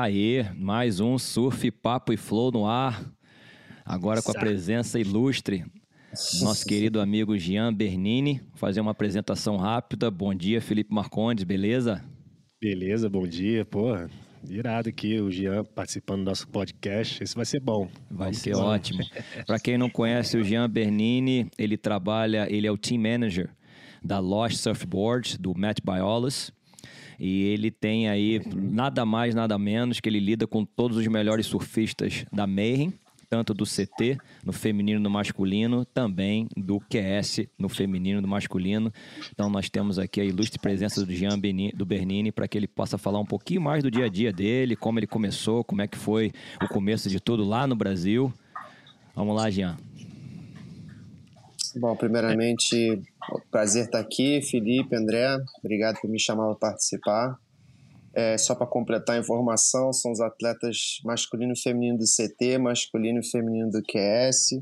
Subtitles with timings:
[0.00, 3.04] Aí, mais um Surf, Papo e Flow no ar.
[3.84, 5.64] Agora com a presença ilustre
[6.40, 8.40] nosso querido amigo Jean Bernini.
[8.54, 10.08] Fazer uma apresentação rápida.
[10.08, 12.00] Bom dia, Felipe Marcondes, beleza?
[12.62, 13.64] Beleza, bom dia.
[13.64, 13.88] Pô,
[14.48, 17.20] irado aqui o Jean participando do nosso podcast.
[17.20, 17.88] Esse vai ser bom.
[18.08, 19.00] Vai Vamos ser ótimo.
[19.48, 23.50] Para quem não conhece o Jean Bernini, ele trabalha, ele é o team manager
[24.00, 26.52] da Lost Surfboard, do Matt Biolas.
[27.18, 31.46] E ele tem aí nada mais, nada menos que ele lida com todos os melhores
[31.46, 32.92] surfistas da Mayhem,
[33.28, 38.28] tanto do CT no feminino e no masculino, também do QS no feminino e no
[38.28, 38.92] masculino.
[39.32, 42.66] Então nós temos aqui a ilustre presença do Jean Beni, do Bernini para que ele
[42.66, 45.86] possa falar um pouquinho mais do dia a dia dele, como ele começou, como é
[45.86, 46.32] que foi
[46.62, 48.32] o começo de tudo lá no Brasil.
[49.14, 49.76] Vamos lá, Jean.
[51.78, 53.00] Bom, primeiramente,
[53.52, 57.38] prazer estar aqui, Felipe, André, obrigado por me chamar para participar.
[58.12, 63.20] É, só para completar a informação, são os atletas masculino e feminino do CT, masculino
[63.20, 64.60] e feminino do QS,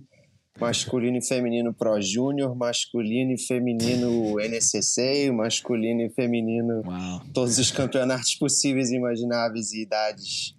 [0.61, 7.22] masculino e feminino Pro Júnior, masculino e feminino NCC, masculino e feminino Uau.
[7.33, 10.55] todos os campeonatos possíveis e imagináveis e idades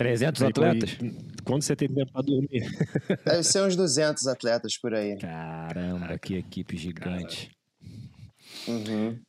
[0.00, 0.96] 300 atletas?
[1.44, 2.64] Quando você tem tempo para dormir?
[3.22, 5.18] Deve ser uns 200 atletas por aí.
[5.18, 7.50] Caramba, que equipe gigante.
[8.66, 9.20] Uhum.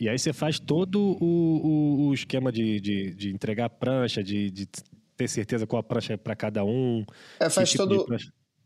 [0.00, 4.50] E aí você faz todo o, o, o esquema de, de, de, entregar prancha, de,
[4.50, 4.66] de,
[5.14, 7.04] ter certeza qual a prancha é para cada um.
[7.38, 8.06] É, faz tipo todo,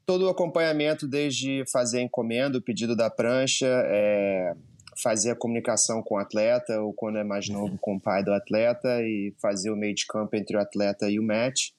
[0.07, 4.55] todo o acompanhamento, desde fazer a encomenda, o pedido da prancha, é,
[5.01, 8.33] fazer a comunicação com o atleta, ou quando é mais novo, com o pai do
[8.33, 11.71] atleta, e fazer o meio de campo entre o atleta e o match,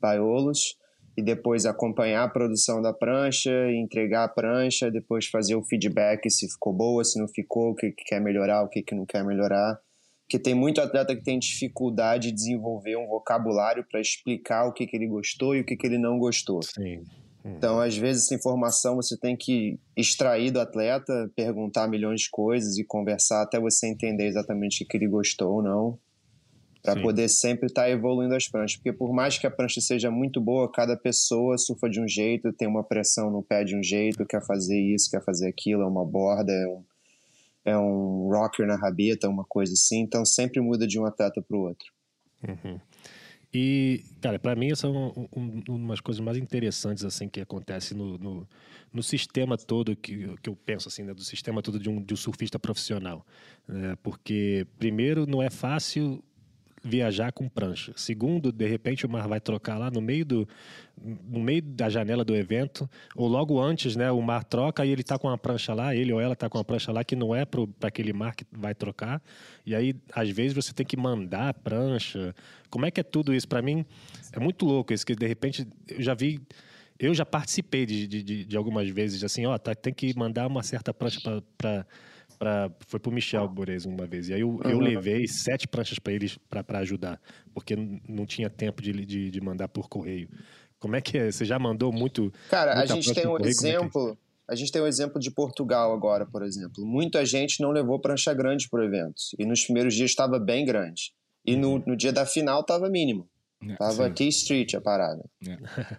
[0.00, 0.76] Baiolos,
[1.16, 6.48] e depois acompanhar a produção da prancha, entregar a prancha, depois fazer o feedback se
[6.48, 9.24] ficou boa, se não ficou, o que, que quer melhorar, o que, que não quer
[9.24, 9.78] melhorar.
[10.22, 14.86] Porque tem muito atleta que tem dificuldade de desenvolver um vocabulário para explicar o que,
[14.86, 16.62] que ele gostou e o que, que ele não gostou.
[16.62, 17.04] Sim.
[17.44, 22.78] Então, às vezes, essa informação você tem que extrair do atleta, perguntar milhões de coisas
[22.78, 25.98] e conversar até você entender exatamente o que ele gostou ou não,
[26.82, 28.76] para poder sempre estar tá evoluindo as pranchas.
[28.76, 32.50] Porque, por mais que a prancha seja muito boa, cada pessoa surfa de um jeito,
[32.52, 35.86] tem uma pressão no pé de um jeito, quer fazer isso, quer fazer aquilo, é
[35.86, 36.84] uma borda, é um,
[37.66, 40.00] é um rocker na rabeta, uma coisa assim.
[40.00, 41.92] Então, sempre muda de um atleta para o outro.
[42.42, 42.80] Uhum.
[43.54, 47.94] E, cara, para mim, essa é um, um, umas coisas mais interessantes, assim, que acontece
[47.94, 48.48] no, no,
[48.92, 52.12] no, sistema todo, que, que eu penso, assim, né, do sistema todo de um, de
[52.12, 53.24] um surfista profissional.
[53.68, 53.96] Né?
[54.02, 56.20] Porque, primeiro, não é fácil
[56.84, 57.92] viajar com prancha.
[57.96, 60.48] Segundo, de repente o mar vai trocar lá no meio do
[61.02, 65.00] no meio da janela do evento, ou logo antes, né, o mar troca e ele
[65.00, 67.34] está com uma prancha lá, ele ou ela está com uma prancha lá que não
[67.34, 69.20] é para aquele mar que vai trocar.
[69.66, 72.32] E aí, às vezes, você tem que mandar a prancha.
[72.70, 73.48] Como é que é tudo isso?
[73.48, 73.84] Para mim,
[74.32, 76.40] é muito louco isso, que de repente eu já vi.
[76.96, 80.62] Eu já participei de, de, de algumas vezes, assim, ó, tá, tem que mandar uma
[80.62, 81.20] certa prancha
[81.58, 81.84] para
[82.44, 84.28] Pra, foi pro Michel Borez uma vez.
[84.28, 84.60] E aí eu, uhum.
[84.64, 87.18] eu levei sete pranchas para eles para ajudar,
[87.54, 87.74] porque
[88.06, 90.28] não tinha tempo de, de, de, mandar por correio.
[90.78, 91.32] Como é que é?
[91.32, 92.30] Você já mandou muito?
[92.50, 93.50] Cara, a gente tem um correio, é é?
[93.50, 94.18] exemplo.
[94.46, 96.84] É a gente tem um exemplo de Portugal agora, por exemplo.
[96.84, 99.22] Muita gente não levou prancha grande pro evento.
[99.38, 101.14] E nos primeiros dias estava bem grande.
[101.46, 101.82] E no, uhum.
[101.86, 103.26] no dia da final estava mínimo.
[103.66, 105.24] É, tava T-Street a parada.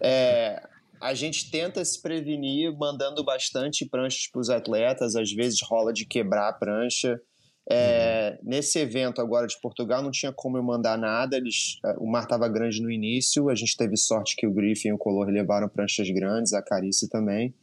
[0.00, 0.62] é
[1.00, 6.06] a gente tenta se prevenir mandando bastante pranchas para os atletas, às vezes rola de
[6.06, 7.20] quebrar a prancha.
[7.68, 8.50] É, uhum.
[8.50, 12.22] Nesse evento agora de Portugal não tinha como eu mandar nada, eles, é, o mar
[12.22, 15.68] estava grande no início, a gente teve sorte que o Griffin e o Color levaram
[15.68, 17.54] pranchas grandes, a Carice também.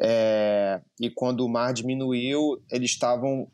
[0.00, 3.46] É, e quando o mar diminuiu, eles estavam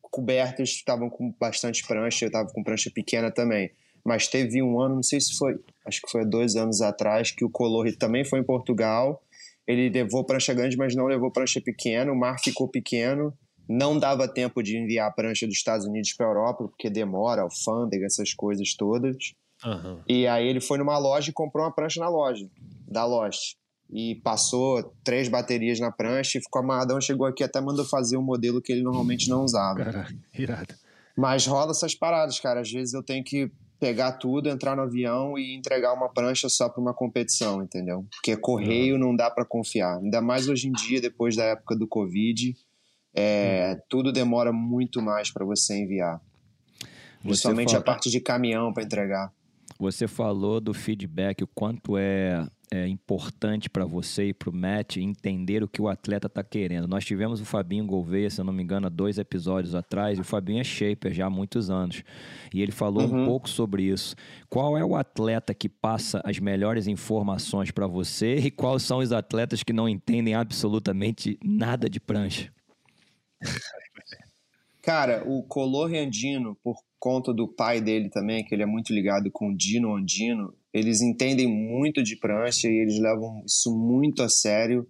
[0.00, 3.70] cobertos, estavam com bastante prancha, eu estava com prancha pequena também.
[4.08, 7.44] Mas teve um ano, não sei se foi, acho que foi dois anos atrás, que
[7.44, 9.22] o Color também foi em Portugal.
[9.66, 12.10] Ele levou prancha grande, mas não levou prancha pequena.
[12.10, 13.36] O mar ficou pequeno.
[13.68, 17.42] Não dava tempo de enviar a prancha dos Estados Unidos para a Europa, porque demora,
[17.42, 19.34] alfândega, essas coisas todas.
[19.62, 20.00] Uhum.
[20.08, 22.48] E aí ele foi numa loja e comprou uma prancha na loja,
[22.90, 23.56] da Lost.
[23.90, 26.98] E passou três baterias na prancha e ficou amarradão.
[26.98, 29.84] Chegou aqui até mandou fazer um modelo que ele normalmente não usava.
[29.84, 30.74] Caraca, irado.
[31.14, 32.60] Mas rola essas paradas, cara.
[32.60, 36.68] Às vezes eu tenho que pegar tudo, entrar no avião e entregar uma prancha só
[36.68, 38.04] para uma competição, entendeu?
[38.10, 39.98] Porque correio não dá para confiar.
[39.98, 42.56] Ainda mais hoje em dia, depois da época do Covid,
[43.14, 46.20] é, tudo demora muito mais para você enviar.
[47.22, 47.80] Principalmente fala...
[47.80, 49.32] a parte de caminhão para entregar.
[49.78, 54.96] Você falou do feedback, o quanto é é importante para você e para o Matt
[54.96, 56.86] entender o que o atleta está querendo.
[56.86, 60.20] Nós tivemos o Fabinho Gouveia, se eu não me engano, há dois episódios atrás, e
[60.20, 62.02] o Fabinho é shaper já há muitos anos.
[62.52, 63.22] E ele falou uhum.
[63.22, 64.14] um pouco sobre isso.
[64.48, 69.12] Qual é o atleta que passa as melhores informações para você e quais são os
[69.12, 72.52] atletas que não entendem absolutamente nada de prancha?
[74.82, 79.30] Cara, o Color Andino, por conta do pai dele também, que ele é muito ligado
[79.30, 84.28] com o Dino Andino, eles entendem muito de prancha e eles levam isso muito a
[84.28, 84.86] sério.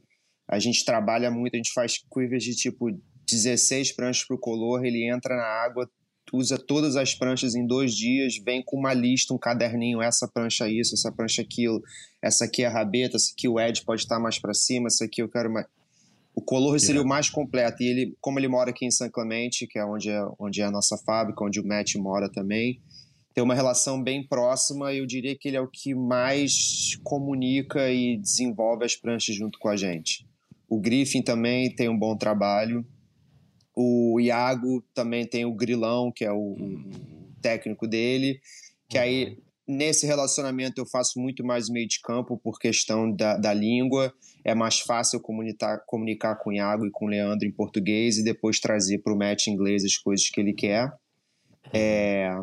[0.49, 2.91] A gente trabalha muito, a gente faz curvas de tipo
[3.27, 5.89] 16 pranchas para o color, ele entra na água,
[6.33, 10.69] usa todas as pranchas em dois dias, vem com uma lista, um caderninho, essa prancha
[10.69, 11.81] isso, essa prancha aquilo,
[12.23, 15.05] essa aqui é a rabeta, essa aqui o edge pode estar mais para cima, essa
[15.05, 15.67] aqui eu quero mais...
[16.35, 19.67] O color seria o mais completo, e ele, como ele mora aqui em São Clemente,
[19.67, 22.81] que é onde é, onde é a nossa fábrica, onde o Matt mora também,
[23.39, 28.17] tem uma relação bem próxima eu diria que ele é o que mais comunica e
[28.17, 30.27] desenvolve as pranchas junto com a gente.
[30.69, 32.85] O Griffin também tem um bom trabalho.
[33.77, 36.91] O Iago também tem o Grilão, que é o, o
[37.41, 38.41] técnico dele,
[38.89, 39.39] que aí
[39.69, 44.13] nesse relacionamento eu faço muito mais meio de campo por questão da, da língua.
[44.45, 48.25] É mais fácil comunicar, comunicar com o Iago e com o Leandro em português e
[48.25, 50.93] depois trazer para o match inglês as coisas que ele quer.
[51.73, 52.37] É,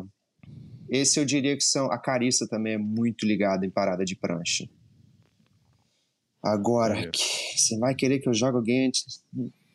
[0.88, 1.90] esse eu diria que são.
[1.90, 4.68] A Carissa também é muito ligada em parada de prancha.
[6.42, 7.10] Agora,
[7.56, 8.92] você vai querer que eu jogue alguém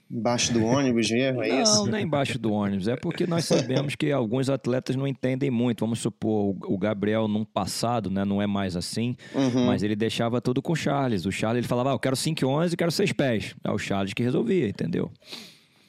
[0.10, 1.44] embaixo do ônibus mesmo?
[1.44, 1.86] É não, isso?
[1.88, 2.88] Não, é embaixo do ônibus.
[2.88, 5.82] É porque nós sabemos que alguns atletas não entendem muito.
[5.82, 9.66] Vamos supor, o Gabriel, num passado, né, não é mais assim, uhum.
[9.66, 11.26] mas ele deixava tudo com o Charles.
[11.26, 13.56] O Charles ele falava: ah, eu quero 5 e 11 e quero 6 pés.
[13.64, 15.12] É o Charles que resolvia, entendeu?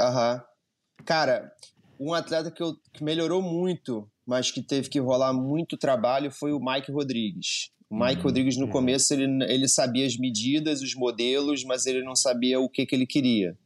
[0.00, 0.34] Aham.
[0.34, 1.04] Uhum.
[1.04, 1.50] Cara,
[1.98, 6.52] um atleta que, eu, que melhorou muito mas que teve que rolar muito trabalho foi
[6.52, 7.70] o Mike Rodrigues.
[7.90, 8.22] O Mike uhum.
[8.22, 8.70] Rodrigues, no uhum.
[8.70, 12.94] começo, ele, ele sabia as medidas, os modelos, mas ele não sabia o que, que
[12.94, 13.56] ele queria.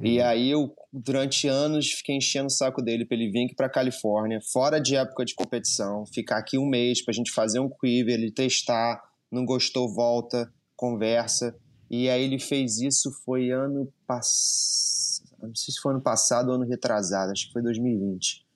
[0.00, 3.68] E aí eu, durante anos, fiquei enchendo o saco dele para ele vir aqui para
[3.68, 7.68] Califórnia, fora de época de competição, ficar aqui um mês para a gente fazer um
[7.68, 11.52] quiver, ele testar, não gostou, volta, conversa.
[11.90, 16.54] E aí ele fez isso, foi ano passado, não sei se foi ano passado ou
[16.54, 18.46] ano retrasado, acho que foi 2020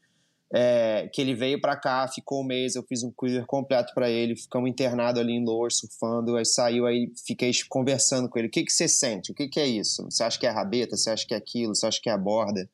[0.54, 4.10] é, que ele veio para cá, ficou um mês, eu fiz um cruiser completo para
[4.10, 8.50] ele, ficamos internados ali em Lourdes, surfando, aí saiu, aí fiquei conversando com ele, o
[8.50, 10.04] que, que você sente, o que, que é isso?
[10.04, 12.12] Você acha que é a rabeta, você acha que é aquilo, você acha que é
[12.12, 12.68] a borda?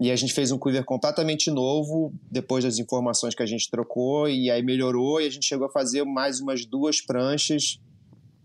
[0.00, 4.28] E a gente fez um cruiser completamente novo, depois das informações que a gente trocou,
[4.28, 7.80] e aí melhorou, e a gente chegou a fazer mais umas duas pranchas,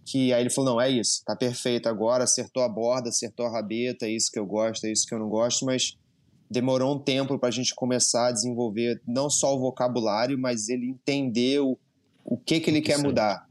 [0.06, 3.52] que aí ele falou, não, é isso, tá perfeito agora, acertou a borda, acertou a
[3.52, 5.98] rabeta, é isso que eu gosto, é isso que eu não gosto, mas
[6.52, 10.90] demorou um tempo para a gente começar a desenvolver não só o vocabulário, mas ele
[10.90, 11.80] entender o,
[12.26, 13.48] o que, que ele quer mudar.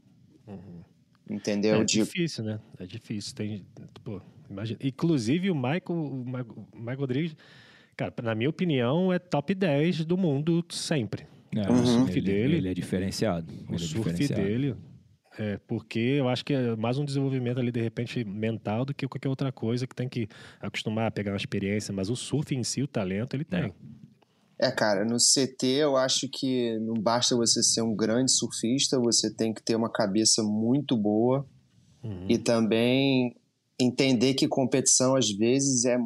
[0.47, 0.83] Uhum.
[1.27, 1.81] Entendeu?
[1.81, 2.59] É difícil, né?
[2.77, 3.33] É difícil.
[3.33, 3.65] Tem,
[4.03, 4.79] pô, imagina.
[4.83, 6.25] Inclusive o Michael, o
[6.75, 7.35] Michael Rodrigues,
[7.97, 11.25] cara, na minha opinião, é top 10 do mundo sempre.
[11.55, 11.81] É, uhum.
[11.81, 12.55] O surf ele, dele.
[12.57, 13.51] Ele é diferenciado.
[13.67, 14.43] O ele é surf é diferenciado.
[14.43, 14.75] dele
[15.41, 19.07] é, porque eu acho que é mais um desenvolvimento ali, de repente, mental do que
[19.07, 20.27] qualquer outra coisa que tem que
[20.59, 21.91] acostumar a pegar uma experiência.
[21.91, 23.73] Mas o surf em si, o talento, ele tem.
[24.59, 29.33] É, cara, no CT eu acho que não basta você ser um grande surfista, você
[29.33, 31.43] tem que ter uma cabeça muito boa
[32.03, 32.27] uhum.
[32.29, 33.35] e também
[33.83, 35.97] entender que competição às vezes é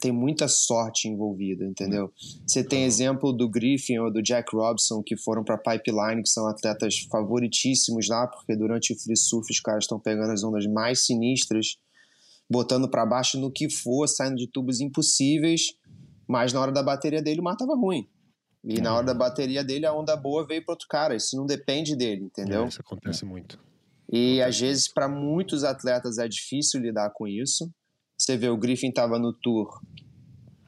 [0.00, 2.12] tem muita sorte envolvida, entendeu?
[2.46, 6.46] Você tem exemplo do Griffin ou do Jack Robson que foram para Pipeline, que são
[6.48, 11.06] atletas favoritíssimos lá, porque durante o free surf os caras estão pegando as ondas mais
[11.06, 11.76] sinistras,
[12.50, 15.74] botando para baixo no que for, saindo de tubos impossíveis,
[16.26, 18.08] mas na hora da bateria dele o mar tava ruim.
[18.64, 21.44] E na hora da bateria dele a onda boa veio para outro cara, isso não
[21.44, 22.64] depende dele, entendeu?
[22.64, 23.28] É, isso acontece é.
[23.28, 23.58] muito.
[24.12, 27.70] E às vezes, para muitos atletas, é difícil lidar com isso.
[28.16, 29.80] Você vê, o Griffin estava no Tour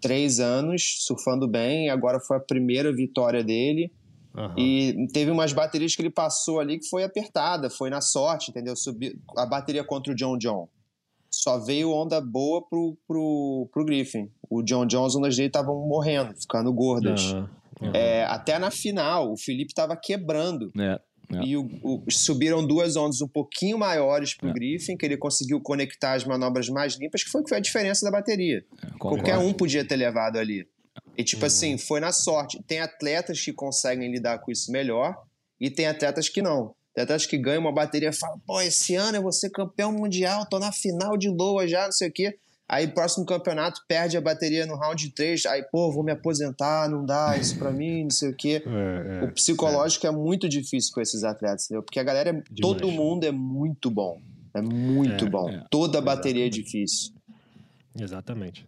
[0.01, 3.93] três anos, surfando bem, e agora foi a primeira vitória dele.
[4.35, 4.59] Uhum.
[4.59, 8.77] E teve umas baterias que ele passou ali que foi apertada, foi na sorte, entendeu?
[8.77, 10.69] Subi, a bateria contra o John John.
[11.31, 14.31] Só veio onda boa pro, pro, pro Griffin.
[14.49, 17.33] O John John, as ondas dele estavam morrendo, ficando gordas.
[17.33, 17.49] Uhum.
[17.81, 17.91] Uhum.
[17.93, 20.71] É, até na final, o Felipe estava quebrando.
[20.79, 21.01] É.
[21.33, 21.45] É.
[21.45, 24.53] E o, o, subiram duas ondas um pouquinho maiores para o é.
[24.53, 28.05] Griffin, que ele conseguiu conectar as manobras mais limpas, que foi, que foi a diferença
[28.05, 28.65] da bateria.
[28.83, 30.69] É, Qualquer um podia ter levado ali.
[31.17, 31.47] E tipo uhum.
[31.47, 32.63] assim, foi na sorte.
[32.67, 35.17] Tem atletas que conseguem lidar com isso melhor
[35.61, 36.75] e tem atletas que não.
[36.95, 39.93] Tem atletas que ganham uma bateria e falam, pô, esse ano eu vou ser campeão
[39.93, 42.39] mundial, tô na final de Loa já, não sei o quê.
[42.69, 45.47] Aí, próximo campeonato, perde a bateria no round 3.
[45.47, 48.63] Aí, pô, vou me aposentar, não dá isso pra mim, não sei o quê.
[48.67, 50.11] É, é, o psicológico é.
[50.11, 50.13] é.
[50.13, 51.83] muito difícil com esses atletas, entendeu?
[51.83, 54.21] Porque a galera, é, todo mundo é muito bom.
[54.53, 55.49] É muito é, bom.
[55.49, 55.65] É.
[55.71, 57.13] Toda a bateria é difícil.
[57.99, 58.67] Exatamente.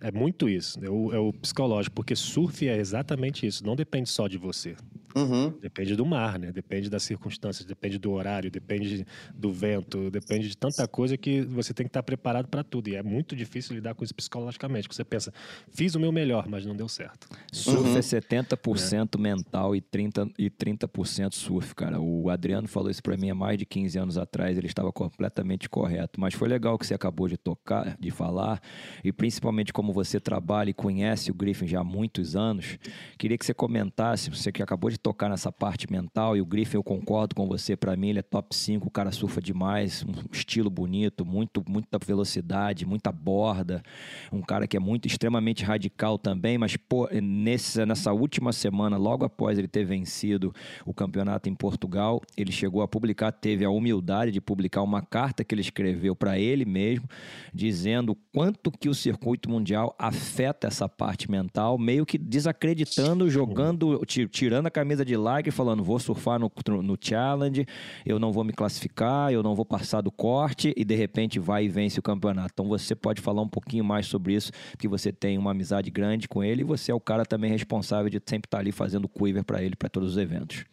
[0.00, 4.10] É muito isso, é o, é o, psicológico, porque surf é exatamente isso, não depende
[4.10, 4.76] só de você.
[5.16, 5.50] Uhum.
[5.62, 6.52] Depende do mar, né?
[6.52, 11.72] Depende das circunstâncias, depende do horário, depende do vento, depende de tanta coisa que você
[11.72, 12.88] tem que estar preparado para tudo.
[12.88, 14.86] E é muito difícil lidar com isso psicologicamente.
[14.90, 15.32] Você pensa,
[15.70, 17.28] fiz o meu melhor, mas não deu certo.
[17.50, 17.96] Surf uhum.
[17.96, 19.18] é 70% é.
[19.18, 20.86] mental e 30%, e 30
[21.32, 21.98] surf, cara.
[21.98, 25.66] O Adriano falou isso para mim há mais de 15 anos atrás, ele estava completamente
[25.66, 26.20] correto.
[26.20, 28.60] Mas foi legal que você acabou de tocar, de falar,
[29.02, 32.78] e principalmente como você trabalha e conhece o Griffin já há muitos anos,
[33.16, 36.78] queria que você comentasse, você que acabou de tocar nessa parte mental, e o Griffin,
[36.78, 40.12] eu concordo com você, para mim ele é top 5, o cara surfa demais, um
[40.32, 43.84] estilo bonito, muito, muita velocidade, muita borda,
[44.32, 49.24] um cara que é muito, extremamente radical também, mas pô, nesse, nessa última semana, logo
[49.24, 50.52] após ele ter vencido
[50.84, 55.44] o campeonato em Portugal, ele chegou a publicar, teve a humildade de publicar uma carta
[55.44, 57.08] que ele escreveu para ele mesmo,
[57.54, 64.66] dizendo quanto que o circuito mundial afeta essa parte mental, meio que desacreditando, jogando, tirando
[64.66, 66.50] a camisa camisa de larga falando: vou surfar no,
[66.82, 67.66] no challenge,
[68.04, 71.64] eu não vou me classificar, eu não vou passar do corte, e de repente vai
[71.64, 72.50] e vence o campeonato.
[72.52, 76.28] Então você pode falar um pouquinho mais sobre isso, porque você tem uma amizade grande
[76.28, 79.44] com ele e você é o cara também responsável de sempre estar ali fazendo quiver
[79.44, 80.64] para ele, para todos os eventos.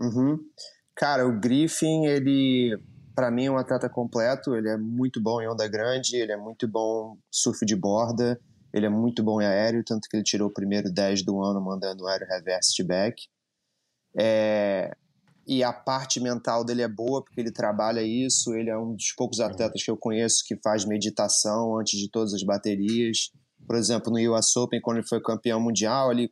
[0.00, 0.38] Uhum.
[0.96, 2.78] Cara, o Griffin, ele
[3.14, 6.36] para mim é um atleta completo, ele é muito bom em onda grande, ele é
[6.36, 8.38] muito bom surf de borda,
[8.76, 11.62] ele é muito bom em aéreo, tanto que ele tirou o primeiro 10 do ano
[11.62, 13.26] mandando aéreo reverse back.
[14.14, 14.94] É,
[15.46, 18.54] e a parte mental dele é boa porque ele trabalha isso.
[18.54, 22.34] Ele é um dos poucos atletas que eu conheço que faz meditação antes de todas
[22.34, 23.30] as baterias.
[23.66, 26.30] Por exemplo, no US Open, quando ele foi campeão mundial, ele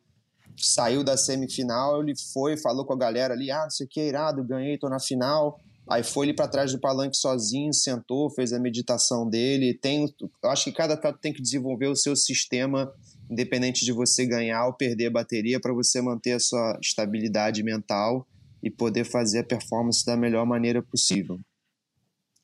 [0.54, 4.02] saiu da semifinal, ele foi, falou com a galera ali: ah, não sei o que,
[4.02, 5.58] irado, ganhei, tô na final.
[5.88, 9.74] Aí foi ele para trás do palanque sozinho, sentou, fez a meditação dele.
[9.74, 10.06] Tem,
[10.44, 12.90] acho que cada atleta tem que desenvolver o seu sistema,
[13.30, 18.26] independente de você ganhar ou perder a bateria, para você manter a sua estabilidade mental
[18.62, 21.38] e poder fazer a performance da melhor maneira possível.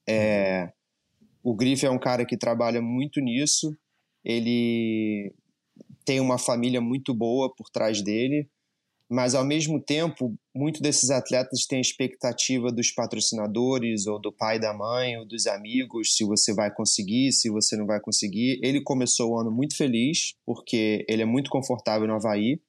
[0.06, 0.70] É,
[1.42, 3.74] o Griff é um cara que trabalha muito nisso.
[4.22, 5.32] Ele
[6.04, 8.46] tem uma família muito boa por trás dele
[9.10, 14.72] mas ao mesmo tempo, muitos desses atletas têm expectativa dos patrocinadores, ou do pai da
[14.72, 18.60] mãe, ou dos amigos, se você vai conseguir, se você não vai conseguir.
[18.62, 22.60] Ele começou o ano muito feliz, porque ele é muito confortável no Havaí.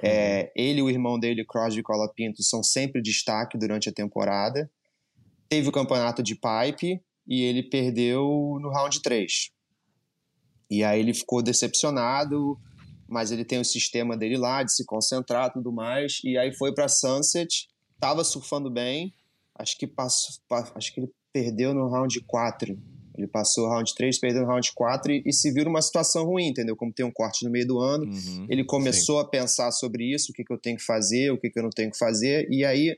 [0.00, 0.48] É, uhum.
[0.56, 4.70] ele e o irmão dele, Crosby Colapinto, são sempre destaque durante a temporada.
[5.50, 9.50] Teve o campeonato de pipe e ele perdeu no round 3.
[10.70, 12.58] E aí ele ficou decepcionado,
[13.08, 16.20] mas ele tem o sistema dele lá de se concentrar tudo mais.
[16.22, 17.66] E aí foi para Sunset,
[17.98, 19.14] tava surfando bem,
[19.54, 20.40] acho que passou,
[20.74, 22.78] acho que ele perdeu no round 4.
[23.16, 26.24] Ele passou o round 3, perdeu no round 4 e, e, se viu numa situação
[26.24, 26.76] ruim, entendeu?
[26.76, 28.04] Como tem um corte no meio do ano.
[28.04, 29.26] Uhum, ele começou sim.
[29.26, 31.62] a pensar sobre isso, o que, que eu tenho que fazer, o que, que eu
[31.64, 32.46] não tenho que fazer.
[32.48, 32.96] E aí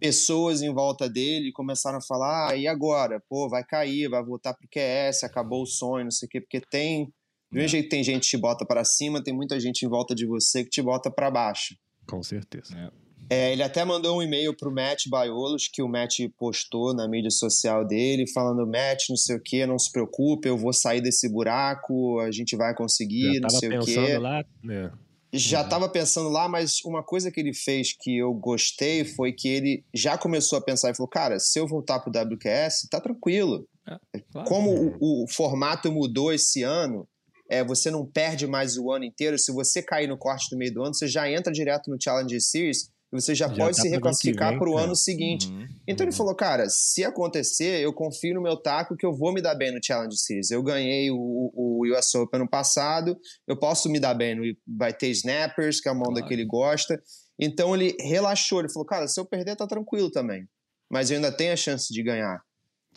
[0.00, 3.22] pessoas em volta dele começaram a falar: ah, e agora?
[3.28, 6.60] Pô, vai cair, vai voltar pro QS, acabou o sonho, não sei o quê, porque
[6.60, 7.12] tem
[7.50, 9.88] do mesmo jeito que tem gente que te bota para cima, tem muita gente em
[9.88, 11.74] volta de você que te bota para baixo.
[12.06, 12.92] Com certeza.
[13.28, 13.48] É.
[13.48, 17.30] é, ele até mandou um e-mail pro Matt Baiolos, que o Matt postou na mídia
[17.30, 21.28] social dele, falando: Matt, não sei o que, não se preocupe, eu vou sair desse
[21.28, 24.18] buraco, a gente vai conseguir, não sei o quê.
[24.18, 24.92] Lá, né?
[25.32, 25.92] Já estava uhum.
[25.92, 30.18] pensando lá, mas uma coisa que ele fez que eu gostei foi que ele já
[30.18, 33.68] começou a pensar e falou: cara, se eu voltar pro WQS, tá tranquilo.
[33.88, 34.48] É, claro.
[34.48, 37.08] Como o, o formato mudou esse ano,
[37.50, 39.36] é, você não perde mais o ano inteiro.
[39.36, 42.40] Se você cair no corte no meio do ano, você já entra direto no Challenge
[42.40, 45.48] Series e você já, já pode tá se reclassificar para o ano seguinte.
[45.48, 46.10] Uhum, então uhum.
[46.10, 49.56] ele falou, cara, se acontecer, eu confio no meu taco que eu vou me dar
[49.56, 50.52] bem no Challenge Series.
[50.52, 54.36] Eu ganhei o, o US Open ano passado, eu posso me dar bem.
[54.36, 54.44] No,
[54.78, 56.28] vai ter snappers, que é uma onda claro.
[56.28, 57.02] que ele gosta.
[57.36, 60.46] Então ele relaxou, ele falou, cara, se eu perder, tá tranquilo também.
[60.88, 62.40] Mas eu ainda tenho a chance de ganhar.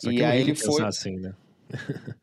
[0.00, 0.84] Só e aí ele foi.
[0.84, 1.34] Assim, né?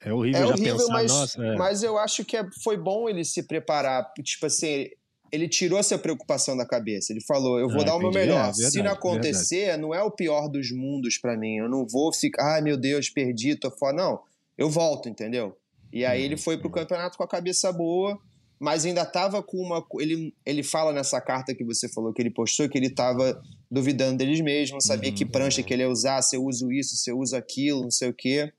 [0.00, 1.56] É horrível, é horrível pensar, mas, nossa, é.
[1.56, 4.12] mas eu acho que é, foi bom ele se preparar.
[4.22, 4.88] Tipo assim,
[5.32, 7.12] ele tirou essa preocupação da cabeça.
[7.12, 8.38] Ele falou: eu vou ah, dar o meu melhor.
[8.38, 9.82] É, verdade, se não acontecer, verdade.
[9.82, 11.56] não é o pior dos mundos para mim.
[11.56, 13.96] Eu não vou ficar, ai meu Deus, perdi, tô fora.
[13.96, 14.20] Não,
[14.56, 15.56] eu volto, entendeu?
[15.92, 16.72] E aí hum, ele foi pro hum.
[16.72, 18.18] campeonato com a cabeça boa,
[18.58, 19.84] mas ainda tava com uma.
[19.98, 23.40] Ele, ele fala nessa carta que você falou que ele postou que ele tava
[23.70, 27.10] duvidando deles mesmos, sabia que prancha que ele ia usar, se eu uso isso, se
[27.10, 28.52] eu uso aquilo, não sei o quê.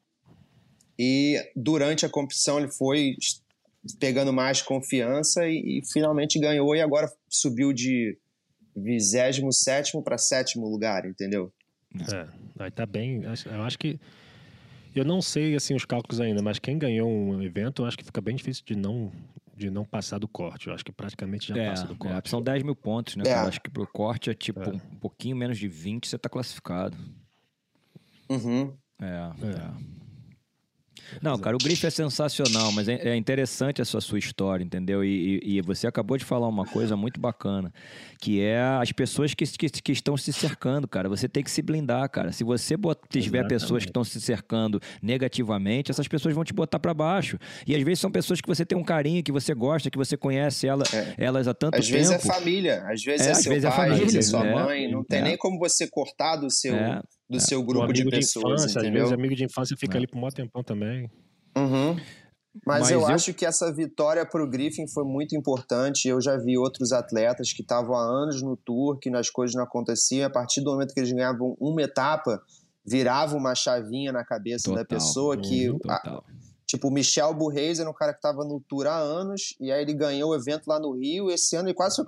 [1.00, 3.16] E durante a competição ele foi
[3.98, 8.18] pegando mais confiança e, e finalmente ganhou e agora subiu de
[8.76, 9.42] 27
[10.04, 11.54] para sétimo lugar, entendeu?
[12.14, 12.28] É,
[12.60, 13.24] aí tá bem.
[13.24, 13.98] Eu acho que.
[14.94, 18.04] Eu não sei assim os cálculos ainda, mas quem ganhou um evento, eu acho que
[18.04, 19.12] fica bem difícil de não
[19.56, 20.68] de não passar do corte.
[20.68, 22.28] Eu acho que praticamente já é, passa do é, corte.
[22.28, 23.24] É, são 10 mil pontos, né?
[23.26, 23.34] É.
[23.34, 24.70] Eu acho que pro corte é tipo é.
[24.70, 26.98] um pouquinho menos de 20, você tá classificado.
[28.30, 28.74] Uhum.
[29.02, 29.99] É, é.
[31.16, 31.20] É.
[31.22, 35.04] Não, cara, o Grife é sensacional, mas é, é interessante essa sua história, entendeu?
[35.04, 37.72] E, e, e, você acabou de falar uma coisa muito bacana,
[38.20, 41.10] que é as pessoas que, que, que estão se cercando, cara.
[41.10, 42.32] Você tem que se blindar, cara.
[42.32, 42.76] Se você
[43.10, 47.38] tiver pessoas que estão se cercando negativamente, essas pessoas vão te botar para baixo.
[47.66, 50.18] E às vezes são pessoas que você tem um carinho, que você gosta, que você
[50.18, 51.14] conhece ela, é.
[51.18, 52.00] elas há tanto às tempo.
[52.00, 54.14] Às vezes é família, às vezes é, é seu vezes é pai, é família, às
[54.14, 54.54] vezes é sua é.
[54.54, 54.92] mãe.
[54.92, 56.76] Não tem nem como você cortar do seu
[57.30, 57.40] do é.
[57.40, 59.04] seu grupo de pessoas, de infância, entendeu?
[59.04, 59.98] Às vezes amigo de infância fica é.
[59.98, 61.10] ali por um tempão também.
[61.56, 61.96] Uhum.
[62.66, 66.08] Mas, Mas, eu, eu, acho que essa vitória para o Griffin foi muito importante.
[66.08, 69.64] Eu já vi outros atletas que estavam há anos no tour, que as coisas não
[69.64, 70.28] aconteciam.
[70.28, 72.42] A partir do momento que eles ganhavam uma etapa,
[72.84, 75.70] virava uma chavinha na cabeça total, da pessoa que.
[75.88, 76.22] A,
[76.66, 79.82] tipo, o Michel Burreis era um cara que estava no tour há anos, e aí
[79.82, 81.30] ele ganhou o evento lá no Rio.
[81.30, 82.06] Esse ano ele quase foi,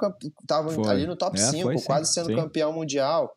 [0.48, 0.88] tava foi.
[0.88, 2.36] ali no top 5, é, quase sendo sim.
[2.36, 3.32] campeão mundial.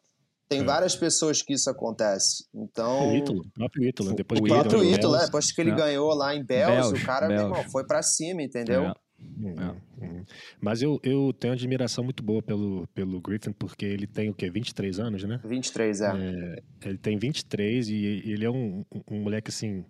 [0.54, 0.64] Tem é.
[0.64, 2.46] várias pessoas que isso acontece.
[2.54, 3.12] Então.
[3.12, 4.14] O Ítalo, o próprio Ítalo.
[4.14, 5.74] Depois o próprio Ítalo, é, depois que ele é.
[5.74, 8.84] ganhou lá em Bells, o cara, meu irmão, foi pra cima, entendeu?
[8.84, 8.94] É.
[9.38, 10.24] Uhum, uhum.
[10.60, 14.50] Mas eu, eu tenho admiração muito boa pelo, pelo Griffin, porque ele tem o quê?
[14.50, 15.40] 23 anos, né?
[15.44, 16.06] 23, é.
[16.06, 17.94] é ele tem 23 e
[18.26, 19.84] ele é um, um moleque, assim,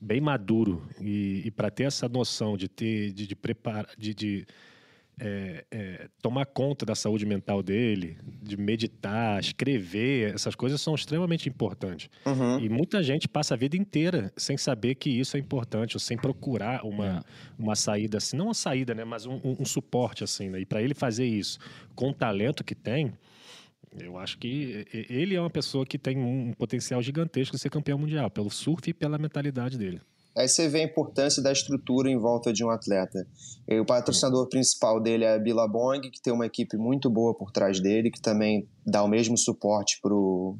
[0.00, 0.88] bem maduro.
[1.00, 4.46] E, e para ter essa noção de ter, de, de preparar, de, de
[5.20, 11.46] é, é, tomar conta da saúde mental dele, de meditar, escrever, essas coisas são extremamente
[11.46, 12.08] importantes.
[12.24, 12.58] Uhum.
[12.58, 16.16] E muita gente passa a vida inteira sem saber que isso é importante, ou sem
[16.16, 17.22] procurar uma, é.
[17.58, 20.48] uma saída assim, não uma saída, né, mas um, um suporte assim.
[20.48, 20.60] Né?
[20.60, 21.58] E para ele fazer isso
[21.94, 23.12] com o talento que tem,
[23.98, 27.98] eu acho que ele é uma pessoa que tem um potencial gigantesco de ser campeão
[27.98, 30.00] mundial, pelo surf e pela mentalidade dele.
[30.40, 33.26] Aí você vê a importância da estrutura em volta de um atleta.
[33.68, 37.52] E o patrocinador principal dele é a Billabong, que tem uma equipe muito boa por
[37.52, 40.56] trás dele, que também dá o mesmo suporte pro,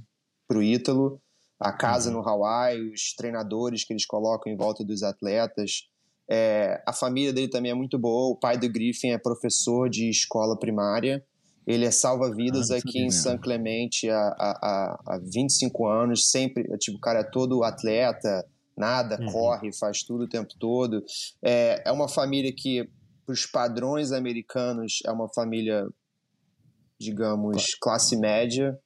[0.47, 1.21] pro Ítalo.
[1.59, 2.16] A casa uhum.
[2.16, 5.88] no Hawaii, os treinadores que eles colocam em volta dos atletas.
[6.31, 8.33] É, a família dele também é muito boa.
[8.33, 11.25] O pai do Griffin é professor de escola primária.
[11.66, 16.31] Ele é salva-vidas ah, aqui em São Clemente há, há, há 25 anos.
[16.31, 18.45] Sempre, tipo, o cara é todo atleta,
[18.76, 19.33] nada, uhum.
[19.33, 21.02] corre, faz tudo o tempo todo.
[21.42, 22.88] É, é uma família que,
[23.26, 25.87] para os padrões americanos, é uma família,
[26.98, 28.78] digamos, classe média.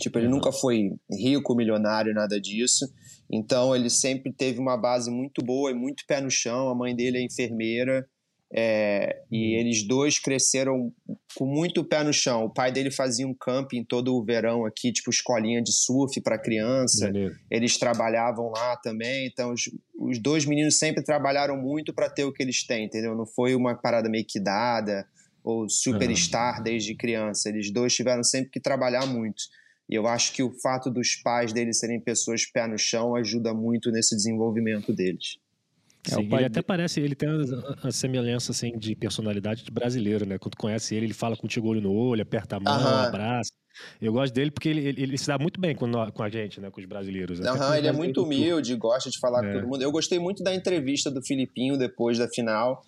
[0.00, 0.34] Tipo, ele uhum.
[0.34, 2.86] nunca foi rico, milionário, nada disso.
[3.30, 6.68] Então, ele sempre teve uma base muito boa e muito pé no chão.
[6.68, 8.06] A mãe dele é enfermeira.
[8.52, 9.60] É, e uhum.
[9.60, 10.92] eles dois cresceram
[11.34, 12.44] com muito pé no chão.
[12.44, 16.38] O pai dele fazia um camping todo o verão aqui, tipo escolinha de surf para
[16.38, 17.10] criança.
[17.50, 19.26] Eles trabalhavam lá também.
[19.26, 23.16] Então, os, os dois meninos sempre trabalharam muito para ter o que eles têm, entendeu?
[23.16, 25.06] Não foi uma parada meio que dada
[25.42, 26.62] ou superstar uhum.
[26.64, 27.48] desde criança.
[27.48, 29.44] Eles dois tiveram sempre que trabalhar muito.
[29.88, 33.54] E eu acho que o fato dos pais deles serem pessoas pé no chão ajuda
[33.54, 35.38] muito nesse desenvolvimento deles.
[36.06, 40.24] É, Sim, ele até parece, ele tem a, a, semelhança assim de personalidade de brasileiro,
[40.24, 40.38] né?
[40.38, 43.08] Quando conhece ele, ele fala contigo olho no olho, aperta a mão, Aham.
[43.08, 43.50] abraça.
[44.00, 46.60] Eu gosto dele porque ele, ele, ele, se dá muito bem com, com a gente,
[46.60, 46.70] né?
[46.70, 47.40] Com os brasileiros.
[47.40, 49.46] Aham, ele é muito humilde, gosta de falar é.
[49.46, 49.82] com todo mundo.
[49.82, 52.82] Eu gostei muito da entrevista do Filipinho depois da final,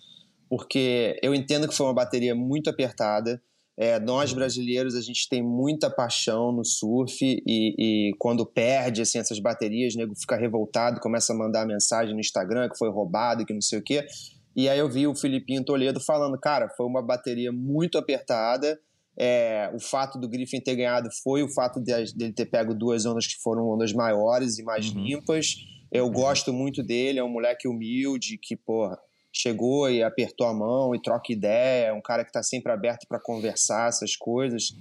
[0.49, 3.41] porque eu entendo que foi uma bateria muito apertada.
[3.81, 9.19] É, nós brasileiros a gente tem muita paixão no surf e, e quando perde assim,
[9.19, 13.45] essas baterias, o nego fica revoltado, começa a mandar mensagem no Instagram que foi roubado,
[13.45, 14.05] que não sei o quê.
[14.53, 18.77] E aí eu vi o Filipinho Toledo falando, cara, foi uma bateria muito apertada.
[19.17, 23.05] É, o fato do Griffin ter ganhado foi o fato de, dele ter pego duas
[23.05, 25.05] ondas que foram ondas maiores e mais uhum.
[25.05, 25.55] limpas.
[25.89, 26.11] Eu uhum.
[26.11, 28.99] gosto muito dele, é um moleque humilde que, porra,
[29.31, 33.07] chegou e apertou a mão e troca ideia, é um cara que está sempre aberto
[33.07, 34.75] para conversar essas coisas.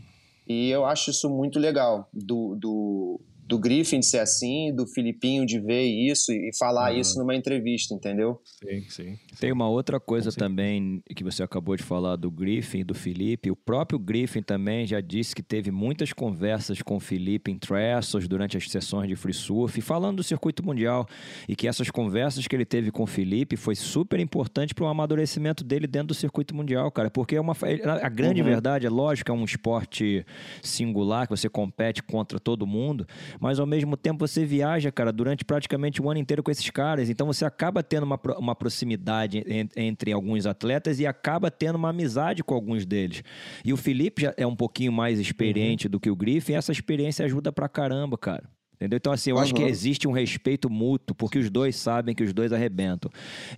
[0.46, 5.46] E eu acho isso muito legal do, do, do Griffin de ser assim, do Filipinho
[5.46, 6.98] de ver isso e falar uhum.
[6.98, 8.38] isso numa entrevista, entendeu?
[8.44, 9.18] Sim, sim.
[9.40, 13.50] Tem uma outra coisa também que você acabou de falar do Griffin, do Felipe.
[13.50, 18.28] O próprio Griffin também já disse que teve muitas conversas com o Felipe em Trestles
[18.28, 21.08] durante as sessões de free surf, falando do circuito mundial
[21.48, 24.88] e que essas conversas que ele teve com o Felipe foi super importante para o
[24.88, 27.56] amadurecimento dele dentro do circuito mundial, cara, porque é uma
[28.02, 28.46] a grande uhum.
[28.46, 30.26] verdade é lógico, é um esporte
[30.62, 33.06] singular que você compete contra todo mundo,
[33.40, 37.08] mas ao mesmo tempo você viaja, cara, durante praticamente o ano inteiro com esses caras.
[37.08, 39.44] Então você acaba tendo uma, uma proximidade
[39.76, 43.22] entre alguns atletas e acaba tendo uma amizade com alguns deles.
[43.64, 45.90] E o Felipe já é um pouquinho mais experiente uhum.
[45.90, 48.57] do que o Griffin, e essa experiência ajuda pra caramba, cara.
[48.78, 48.96] Entendeu?
[48.96, 49.42] Então, assim, eu uhum.
[49.42, 53.10] acho que existe um respeito mútuo, porque os dois sabem que os dois arrebentam.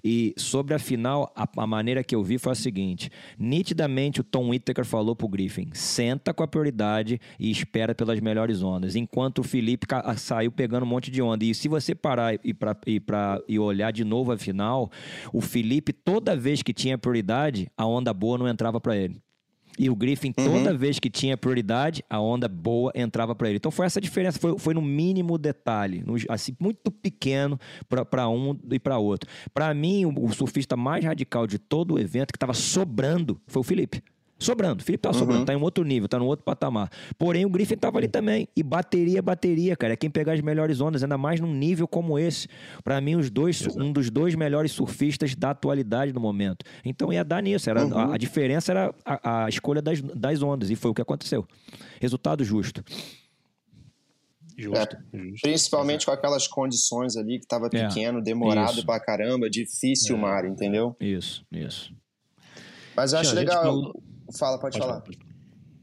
[0.03, 4.25] E sobre a final, a, a maneira que eu vi foi a seguinte: nitidamente o
[4.25, 8.97] Tom Whittaker falou pro Griffin: senta com a prioridade e espera pelas melhores ondas.
[8.97, 11.45] Enquanto o Felipe saiu pegando um monte de onda.
[11.45, 14.91] E se você parar e, pra, e, pra, e olhar de novo a final,
[15.35, 19.21] o Felipe, toda vez que tinha prioridade, a onda boa não entrava para ele.
[19.79, 20.45] E o Griffin, uhum.
[20.45, 23.57] toda vez que tinha prioridade, a onda boa entrava para ele.
[23.57, 27.59] Então foi essa diferença, foi, foi no mínimo detalhe, no, assim, muito pequeno
[28.11, 29.29] para um e para outro.
[29.55, 33.61] Para mim, o, o surfista mais radical de todo o evento, que estava sobrando, foi
[33.61, 34.03] o Felipe.
[34.41, 34.83] Sobrando.
[34.83, 35.45] Felipe tá sobrando, uhum.
[35.45, 36.91] tá em um outro nível, tá num outro patamar.
[37.19, 38.49] Porém, o Griffin tava ali também.
[38.57, 39.93] E bateria, bateria, cara.
[39.93, 42.49] É quem pegar as melhores ondas, ainda mais num nível como esse.
[42.83, 46.65] Para mim, os dois, um dos dois melhores surfistas da atualidade no momento.
[46.83, 47.69] Então ia dar nisso.
[47.69, 47.99] Era, uhum.
[47.99, 50.71] a, a, diferença era a, a escolha das, das ondas.
[50.71, 51.47] E foi o que aconteceu.
[52.01, 52.83] Resultado justo.
[54.57, 58.87] Justo, é, justo, principalmente com aquelas condições ali que estava é, pequeno, demorado isso.
[58.87, 60.21] pra caramba, difícil o é.
[60.21, 60.95] mar, entendeu?
[61.01, 61.95] Isso, isso.
[62.95, 63.63] Mas eu acho legal.
[63.63, 64.10] Falou...
[64.39, 65.01] Fala, pode, pode falar.
[65.01, 65.31] falar.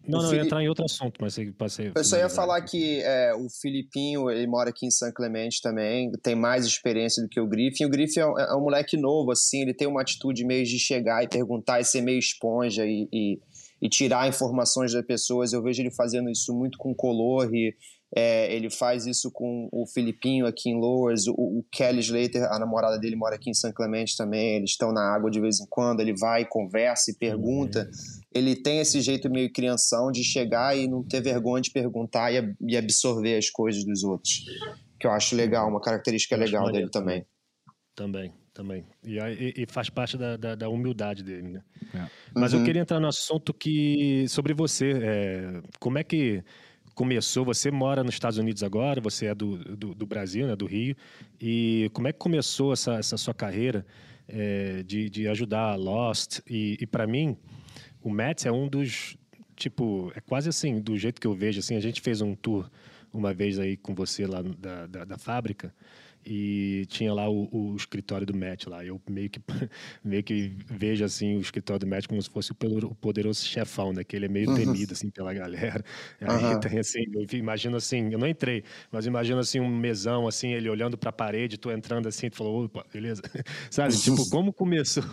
[0.08, 0.38] Não, não, Fili...
[0.38, 1.92] eu ia entrar em outro assunto, mas passei.
[1.94, 6.10] Eu só ia falar que é, o Filipinho, ele mora aqui em São Clemente também,
[6.24, 7.86] tem mais experiência do que o Griffin.
[7.86, 10.80] O Griffin é um, é um moleque novo, assim, ele tem uma atitude meio de
[10.80, 13.40] chegar e perguntar e ser meio esponja e, e,
[13.82, 15.52] e tirar informações das pessoas.
[15.52, 17.76] Eu vejo ele fazendo isso muito com color e
[18.16, 22.58] é, ele faz isso com o Filipinho aqui em Lowers, o, o, Kelly Slater, a
[22.58, 25.66] namorada dele mora aqui em São Clemente também, eles estão na água de vez em
[25.70, 27.82] quando, ele vai, conversa e pergunta.
[27.82, 28.17] Uhum.
[28.38, 32.56] Ele tem esse jeito meio crianção de chegar e não ter vergonha de perguntar e,
[32.62, 34.46] e absorver as coisas dos outros,
[35.00, 37.26] que eu acho legal, uma característica legal dele também.
[37.96, 38.86] Também, também.
[39.04, 39.18] E,
[39.58, 41.64] e, faz parte da, da, da, humildade dele, né?
[41.96, 42.08] É.
[42.36, 42.60] Mas uhum.
[42.60, 46.44] eu queria entrar no assunto que sobre você, é, como é que
[46.94, 47.46] começou?
[47.46, 50.96] Você mora nos Estados Unidos agora, você é do, do, do Brasil, né, do Rio.
[51.40, 53.86] E como é que começou essa, essa sua carreira
[54.28, 56.40] é, de, de ajudar a Lost?
[56.48, 57.38] E, e para mim,
[58.02, 59.18] o Mets é um dos.
[59.56, 61.60] Tipo, é quase assim, do jeito que eu vejo.
[61.60, 62.70] Assim, a gente fez um tour
[63.12, 65.74] uma vez aí com você lá da, da, da fábrica
[66.30, 68.84] e tinha lá o, o, escritório do Matt lá.
[68.84, 69.40] Eu meio que,
[70.04, 72.56] meio que vejo assim o escritório do Matt como se fosse o
[72.96, 74.04] poderoso chefão, né?
[74.04, 74.56] Que ele é meio uhum.
[74.56, 75.82] temido assim pela galera.
[76.20, 76.60] Aí uhum.
[76.60, 80.70] tem assim, eu imagino assim, eu não entrei, mas imagino assim um mesão assim, ele
[80.70, 83.22] olhando para a parede, tu entrando assim, tu falou, opa, beleza,
[83.72, 83.96] sabe?
[83.98, 85.04] tipo, como começou,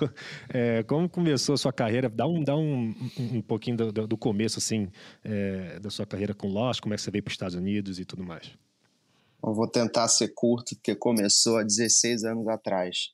[0.48, 2.08] é, como começou a sua carreira?
[2.08, 4.88] Dá um, dá um, um pouquinho do, do começo assim
[5.22, 8.00] é, da sua carreira com Lost, como é que você veio para os Estados Unidos
[8.00, 8.52] e tudo mais.
[9.46, 13.10] Eu vou tentar ser curto, porque começou há 16 anos atrás.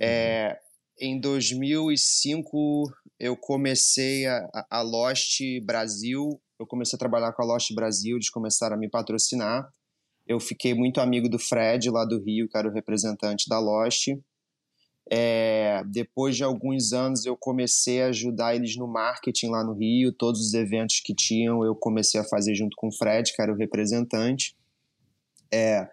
[0.00, 0.58] É,
[0.98, 6.40] em 2005, eu comecei a, a Lost Brasil.
[6.58, 9.72] Eu comecei a trabalhar com a Lost Brasil, eles começaram a me patrocinar.
[10.26, 14.08] Eu fiquei muito amigo do Fred, lá do Rio, que era o representante da Lost.
[15.10, 20.12] É, depois de alguns anos, eu comecei a ajudar eles no marketing lá no Rio.
[20.12, 23.52] Todos os eventos que tinham, eu comecei a fazer junto com o Fred, que era
[23.52, 24.56] o representante.
[25.52, 25.86] É,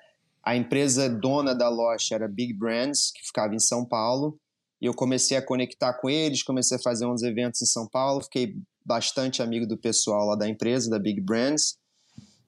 [0.43, 4.39] a empresa dona da loja era Big Brands, que ficava em São Paulo,
[4.81, 8.23] e eu comecei a conectar com eles, comecei a fazer uns eventos em São Paulo,
[8.23, 11.77] fiquei bastante amigo do pessoal lá da empresa, da Big Brands,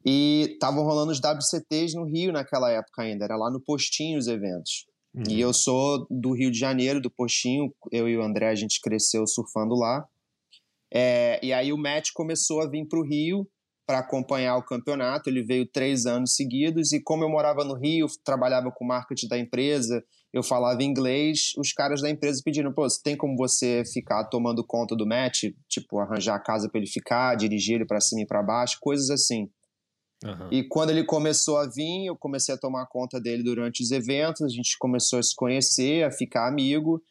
[0.06, 4.28] e estavam rolando os WCTs no Rio naquela época ainda, era lá no Postinho os
[4.28, 4.86] eventos.
[5.13, 5.24] Uhum.
[5.30, 8.80] E eu sou do Rio de Janeiro, do Postinho, eu e o André, a gente
[8.82, 10.06] cresceu surfando lá.
[10.93, 13.47] É, e aí o Matt começou a vir para o Rio,
[13.91, 15.30] para acompanhar o campeonato.
[15.30, 19.38] Ele veio três anos seguidos e como eu morava no Rio, trabalhava com marketing da
[19.38, 20.01] empresa,
[20.32, 24.95] eu falava inglês, os caras da empresa pediram, pô, tem como você ficar tomando conta
[24.95, 25.43] do match?
[25.67, 29.10] Tipo, arranjar a casa para ele ficar, dirigir ele para cima e para baixo, coisas
[29.10, 29.49] assim.
[30.23, 30.47] Uhum.
[30.49, 34.41] E quando ele começou a vir, eu comecei a tomar conta dele durante os eventos,
[34.41, 37.04] a gente começou a se conhecer, a ficar amigo.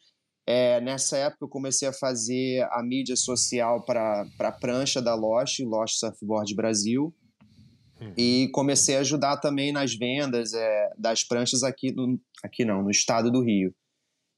[0.47, 5.59] É, nessa época eu comecei a fazer a mídia social para a prancha da Lost,
[5.59, 7.13] Lost Surfboard Brasil,
[7.99, 8.13] uhum.
[8.17, 12.89] e comecei a ajudar também nas vendas é, das pranchas aqui, no, aqui não, no
[12.89, 13.73] estado do Rio.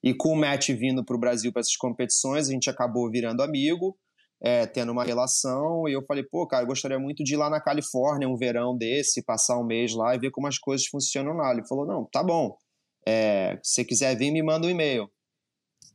[0.03, 3.41] E com o Matt vindo para o Brasil para essas competições, a gente acabou virando
[3.41, 3.97] amigo,
[4.41, 7.49] é, tendo uma relação, e eu falei, pô, cara, eu gostaria muito de ir lá
[7.49, 11.31] na Califórnia um verão desse, passar um mês lá e ver como as coisas funcionam
[11.31, 11.53] lá.
[11.53, 12.57] Ele falou, não, tá bom,
[13.07, 15.09] é, se você quiser vir, me manda um e-mail.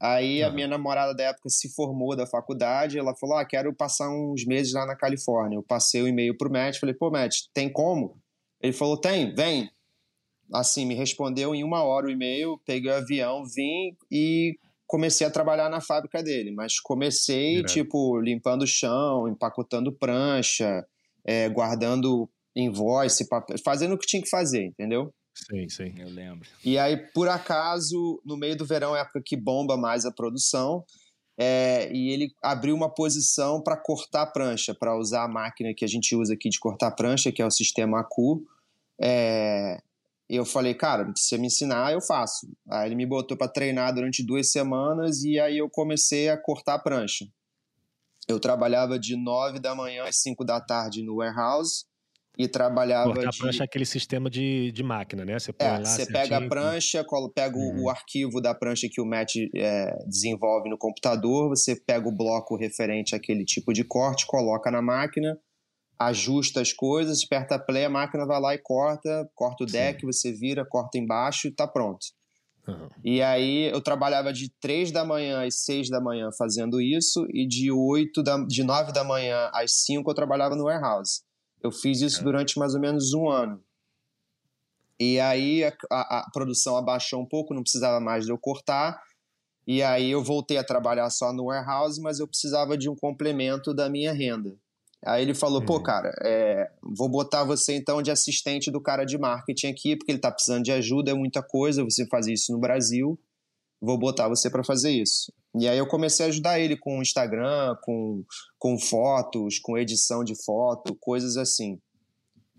[0.00, 0.48] Aí uhum.
[0.48, 4.44] a minha namorada da época se formou da faculdade, ela falou: "Ah, quero passar uns
[4.44, 5.56] meses lá na Califórnia".
[5.56, 8.16] Eu passei o e-mail pro Matt, falei: "Pô, Matt, tem como?"
[8.60, 9.70] Ele falou: tem, vem.
[10.52, 15.30] Assim, me respondeu em uma hora e meia, peguei o avião, vim e comecei a
[15.30, 16.50] trabalhar na fábrica dele.
[16.50, 17.72] Mas comecei, Direto.
[17.72, 20.86] tipo, limpando o chão, empacotando prancha,
[21.24, 25.12] é, guardando invoice, papel, fazendo o que tinha que fazer, entendeu?
[25.46, 25.94] Sim, sim.
[25.96, 26.48] Eu lembro.
[26.64, 30.10] E aí, por acaso, no meio do verão é a época que bomba mais a
[30.10, 30.84] produção.
[31.40, 35.88] É, e ele abriu uma posição para cortar prancha, para usar a máquina que a
[35.88, 38.44] gente usa aqui de cortar prancha, que é o sistema ACU.
[39.00, 39.80] É,
[40.28, 42.48] e eu falei, cara, se você me ensinar, eu faço.
[42.68, 46.80] Aí ele me botou para treinar durante duas semanas e aí eu comecei a cortar
[46.80, 47.26] prancha.
[48.26, 51.86] Eu trabalhava de nove da manhã às cinco da tarde no warehouse
[52.38, 53.36] e trabalhava Cortar de...
[53.36, 55.36] a prancha é aquele sistema de, de máquina, né?
[55.36, 57.82] Você põe é, lá você pega a prancha, pega uhum.
[57.82, 62.56] o arquivo da prancha que o Matt é, desenvolve no computador, você pega o bloco
[62.56, 65.36] referente àquele tipo de corte, coloca na máquina,
[65.98, 70.06] ajusta as coisas, aperta play, a máquina vai lá e corta, corta o deck, Sim.
[70.06, 72.06] você vira, corta embaixo e tá pronto.
[72.68, 72.88] Uhum.
[73.02, 77.48] E aí eu trabalhava de 3 da manhã às 6 da manhã fazendo isso, e
[77.48, 81.26] de 8 da, de 9 da manhã às 5 eu trabalhava no warehouse.
[81.62, 82.24] Eu fiz isso é.
[82.24, 83.62] durante mais ou menos um ano.
[85.00, 89.00] E aí a, a, a, produção abaixou um pouco, não precisava mais de eu cortar.
[89.66, 93.72] E aí eu voltei a trabalhar só no warehouse, mas eu precisava de um complemento
[93.74, 94.56] da minha renda.
[95.04, 95.82] Aí ele falou: pô, uhum.
[95.82, 100.18] cara, é, vou botar você então de assistente do cara de marketing aqui, porque ele
[100.18, 103.18] tá precisando de ajuda, é muita coisa, você faz isso no Brasil,
[103.80, 105.32] vou botar você para fazer isso.
[105.58, 108.24] E aí eu comecei a ajudar ele com Instagram, com,
[108.58, 111.78] com fotos, com edição de foto, coisas assim.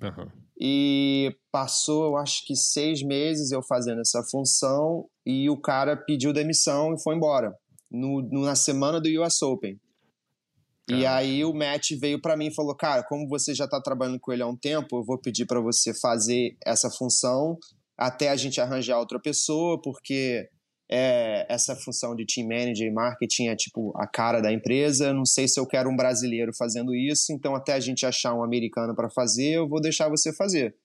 [0.02, 0.30] Uhum.
[0.60, 6.34] E passou, eu acho que seis meses eu fazendo essa função e o cara pediu
[6.34, 7.54] demissão e foi embora.
[7.92, 9.80] No, no na semana do US Open.
[10.90, 14.20] E aí o Matt veio para mim e falou: Cara, como você já está trabalhando
[14.20, 17.58] com ele há um tempo, eu vou pedir para você fazer essa função
[17.96, 20.50] até a gente arranjar outra pessoa, porque
[20.90, 25.14] é, essa função de team manager e marketing é tipo a cara da empresa.
[25.14, 28.44] Não sei se eu quero um brasileiro fazendo isso, então até a gente achar um
[28.44, 30.76] americano para fazer, eu vou deixar você fazer.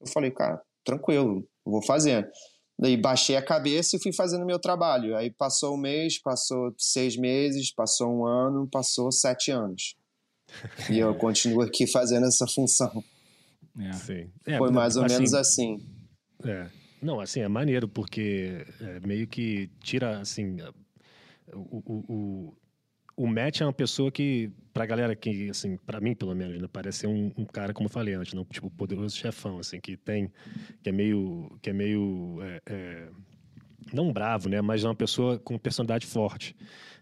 [0.00, 2.28] Eu falei, cara, tranquilo, vou fazer.
[2.78, 5.16] Daí baixei a cabeça e fui fazendo meu trabalho.
[5.16, 9.94] Aí passou um mês, passou seis meses, passou um ano, passou sete anos.
[10.90, 13.04] e eu continuo aqui fazendo essa função.
[13.78, 14.54] É.
[14.54, 15.78] É, Foi mais ou assim, menos assim.
[16.44, 16.81] É.
[17.02, 20.56] Não, assim, é maneiro, porque é, meio que tira, assim,
[21.52, 22.56] o, o, o,
[23.16, 26.68] o Matt é uma pessoa que, pra galera que, assim, pra mim, pelo menos, né,
[26.72, 29.96] parece ser um, um, cara, como eu falei antes, não, tipo, poderoso chefão, assim, que
[29.96, 30.30] tem,
[30.80, 33.08] que é meio, que é meio, é, é,
[33.92, 36.54] não bravo, né, mas é uma pessoa com personalidade forte.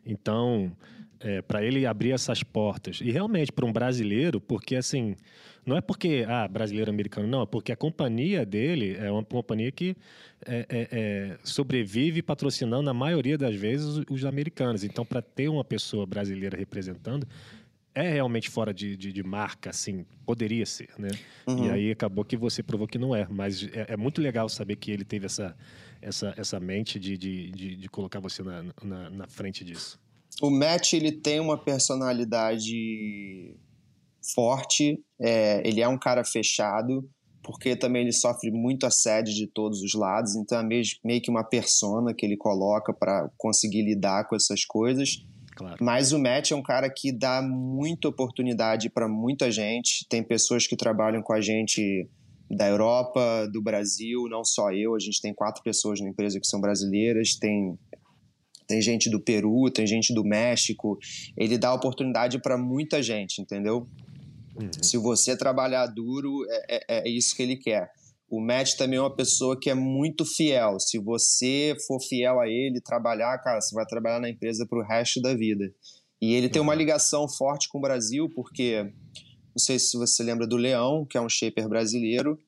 [0.07, 0.75] Então,
[1.21, 5.15] é, para ele abrir essas portas, e realmente, para um brasileiro, porque, assim,
[5.65, 9.71] não é porque, ah, brasileiro americano, não, é porque a companhia dele é uma companhia
[9.71, 9.97] que
[10.47, 14.85] é, é, é, sobrevive patrocinando, na maioria das vezes, os americanos.
[14.85, 17.27] Então, para ter uma pessoa brasileira representando,
[17.95, 21.11] é realmente fora de, de, de, marca, assim, poderia ser, né?
[21.47, 21.67] Uhum.
[21.67, 23.27] E aí acabou que você provou que não é.
[23.29, 25.57] Mas é, é, muito legal saber que ele teve essa,
[26.01, 29.99] essa, essa mente de, de, de, de colocar você na, na, na frente disso.
[30.41, 33.55] O Matt, ele tem uma personalidade
[34.35, 37.09] forte, é, ele é um cara fechado,
[37.43, 41.31] porque também ele sofre muito assédio de todos os lados, então é meio, meio que
[41.31, 45.25] uma persona que ele coloca para conseguir lidar com essas coisas.
[45.57, 45.77] Claro.
[45.81, 50.07] Mas o Matt é um cara que dá muita oportunidade para muita gente.
[50.09, 52.09] Tem pessoas que trabalham com a gente
[52.51, 54.95] da Europa, do Brasil, não só eu.
[54.95, 57.35] A gente tem quatro pessoas na empresa que são brasileiras.
[57.35, 57.79] Tem
[58.67, 60.97] tem gente do Peru, tem gente do México.
[61.37, 63.89] Ele dá oportunidade para muita gente, entendeu?
[64.57, 64.71] Uhum.
[64.83, 67.91] Se você trabalhar duro, é, é, é, isso que ele quer.
[68.29, 70.79] O Matt também é uma pessoa que é muito fiel.
[70.79, 74.87] Se você for fiel a ele, trabalhar, cara, você vai trabalhar na empresa para o
[74.87, 75.65] resto da vida.
[76.21, 76.79] E ele tem uma uhum.
[76.79, 81.21] ligação forte com o Brasil, porque não sei se você lembra do Leão, que é
[81.21, 82.39] um shaper brasileiro,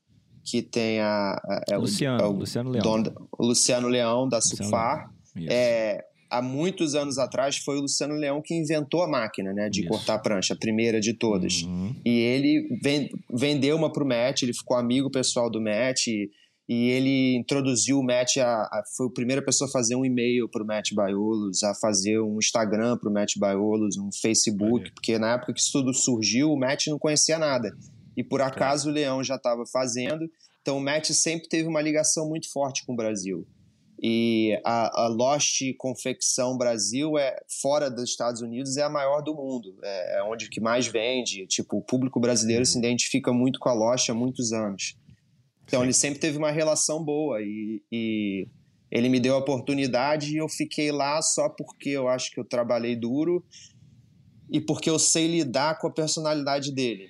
[0.44, 1.32] que tem a.
[1.34, 3.02] a é Luciano, o, o, Luciano Leão.
[3.38, 5.10] o Luciano Leão, da Sufar.
[5.48, 9.80] É, há muitos anos atrás foi o Luciano Leão que inventou a máquina né, de
[9.80, 9.88] Isso.
[9.88, 11.62] cortar prancha, a primeira de todas.
[11.62, 11.94] Uhum.
[12.04, 12.68] E ele
[13.30, 16.30] vendeu uma para o Matt, ele ficou amigo pessoal do Matt e,
[16.66, 20.48] e ele introduziu o Matt, a, a, foi a primeira pessoa a fazer um e-mail
[20.48, 25.18] para o Matt Baiolos, a fazer um Instagram para o Matt Baiolos, um Facebook, porque
[25.18, 27.70] na época que isso tudo surgiu, o Matt não conhecia nada.
[28.16, 30.26] E por acaso o Leão já estava fazendo,
[30.62, 33.46] então o Matt sempre teve uma ligação muito forte com o Brasil.
[34.04, 39.32] E a, a Lost Confecção Brasil é fora dos Estados Unidos é a maior do
[39.32, 41.46] mundo, é, é onde que mais vende.
[41.46, 44.96] Tipo, o público brasileiro se identifica muito com a Lost há muitos anos.
[45.64, 45.86] Então Sim.
[45.86, 48.48] ele sempre teve uma relação boa e, e
[48.90, 52.44] ele me deu a oportunidade e eu fiquei lá só porque eu acho que eu
[52.44, 53.44] trabalhei duro
[54.50, 57.08] e porque eu sei lidar com a personalidade dele.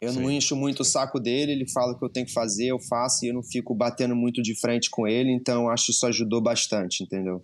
[0.00, 0.22] Eu Sim.
[0.22, 2.78] não encho muito o saco dele, ele fala o que eu tenho que fazer, eu
[2.78, 6.06] faço e eu não fico batendo muito de frente com ele, então acho que isso
[6.06, 7.42] ajudou bastante, entendeu?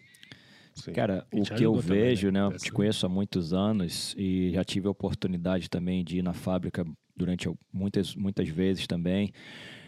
[0.75, 0.93] Sim.
[0.93, 2.49] Cara, o que eu vejo, também, né?
[2.49, 2.55] né?
[2.55, 6.33] Eu te conheço há muitos anos e já tive a oportunidade também de ir na
[6.33, 6.85] fábrica
[7.17, 9.33] durante muitas, muitas vezes também.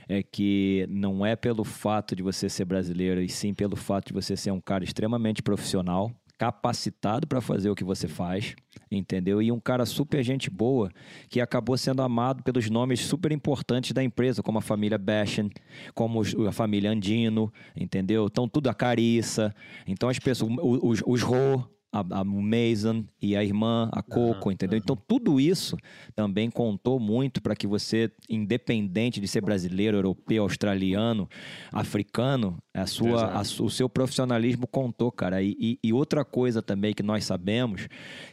[0.09, 4.13] É que não é pelo fato de você ser brasileiro, e sim pelo fato de
[4.13, 8.55] você ser um cara extremamente profissional, capacitado para fazer o que você faz,
[8.91, 9.41] entendeu?
[9.41, 10.91] E um cara super gente boa
[11.29, 15.49] que acabou sendo amado pelos nomes super importantes da empresa, como a família Bashan,
[15.95, 18.27] como a família Andino, entendeu?
[18.27, 19.55] Então tudo a Carissa,
[19.87, 21.69] então as pessoas, os, os Ro,
[22.01, 24.77] a, a Mason e a irmã, a Coco, uhum, entendeu?
[24.79, 24.83] Uhum.
[24.83, 25.77] Então, tudo isso
[26.15, 31.29] também contou muito para que você, independente de ser brasileiro, europeu, australiano,
[31.73, 35.43] africano, a sua, a, o seu profissionalismo contou, cara.
[35.43, 37.89] E, e, e, outra coisa também que nós sabemos,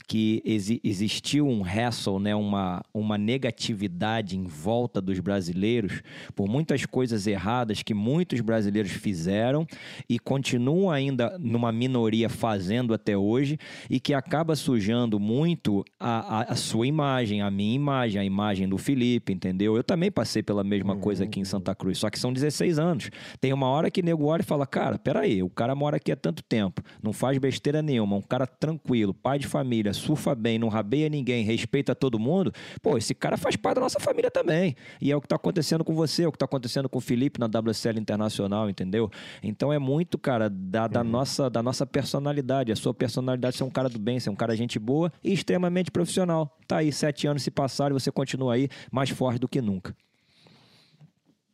[0.08, 2.36] que exi, existiu um hassle, né?
[2.36, 6.02] uma, uma negatividade em volta dos brasileiros
[6.36, 9.66] por muitas coisas erradas que muitos brasileiros fizeram
[10.10, 16.40] e continuam ainda numa minoria fazendo até hoje hoje e que acaba sujando muito a,
[16.40, 19.76] a, a, sua imagem, a minha imagem, a imagem do Felipe, entendeu?
[19.76, 21.00] Eu também passei pela mesma uhum.
[21.00, 23.10] coisa aqui em Santa Cruz, só que são 16 anos.
[23.40, 26.16] Tem uma hora que nego olha e fala, cara, peraí, o cara mora aqui há
[26.16, 30.68] tanto tempo, não faz besteira nenhuma, um cara tranquilo, pai de família, surfa bem, não
[30.68, 34.76] rabeia ninguém, respeita todo mundo, pô, esse cara faz parte da nossa família também.
[35.02, 37.02] E é o que tá acontecendo com você, é o que tá acontecendo com o
[37.02, 39.10] Felipe na WSL Internacional, entendeu?
[39.42, 41.08] Então é muito, cara, da, da, uhum.
[41.08, 44.36] nossa, da nossa personalidade, a sua personalidade personalidade, ser um cara do bem, ser um
[44.36, 46.58] cara gente boa e extremamente profissional.
[46.68, 49.96] Tá aí, sete anos se passaram e você continua aí mais forte do que nunca.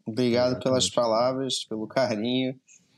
[0.06, 2.56] Obrigado pelas palavras, pelo carinho.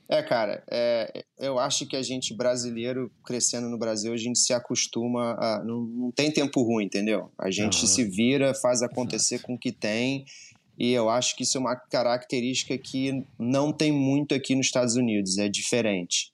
[0.08, 4.54] É, cara, é, eu acho que a gente brasileiro, crescendo no Brasil, a gente se
[4.54, 5.64] acostuma a.
[5.64, 7.32] Não, não tem tempo ruim, entendeu?
[7.38, 7.88] A gente uhum.
[7.88, 9.48] se vira, faz acontecer Exato.
[9.48, 10.26] com o que tem.
[10.78, 14.96] E eu acho que isso é uma característica que não tem muito aqui nos Estados
[14.96, 16.34] Unidos, é diferente.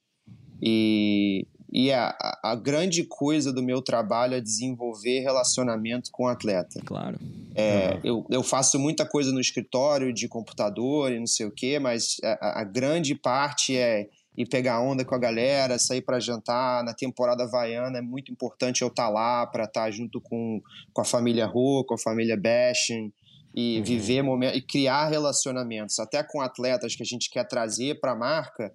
[0.61, 6.79] E e a, a grande coisa do meu trabalho é desenvolver relacionamento com o atleta.
[6.85, 7.17] Claro.
[7.53, 7.99] É, uhum.
[8.03, 12.17] eu, eu faço muita coisa no escritório de computador e não sei o quê, mas
[12.23, 16.83] a, a grande parte é ir pegar onda com a galera, sair para jantar.
[16.83, 20.61] Na temporada havaiana é muito importante eu estar tá lá para estar tá junto com,
[20.93, 23.11] com a família Rô, com a família Bashin
[23.53, 23.83] e uhum.
[23.83, 28.15] viver momentos e criar relacionamentos, até com atletas que a gente quer trazer para a
[28.15, 28.71] marca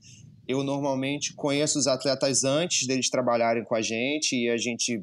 [0.46, 5.02] eu normalmente conheço os atletas antes deles trabalharem com a gente e a gente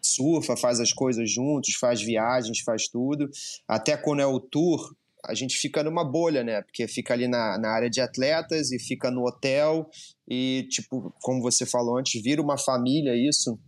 [0.00, 3.30] surfa, faz as coisas juntos, faz viagens, faz tudo.
[3.68, 6.62] Até quando é o tour, a gente fica numa bolha, né?
[6.62, 9.88] Porque fica ali na, na área de atletas e fica no hotel
[10.28, 13.58] e, tipo, como você falou antes, vira uma família isso.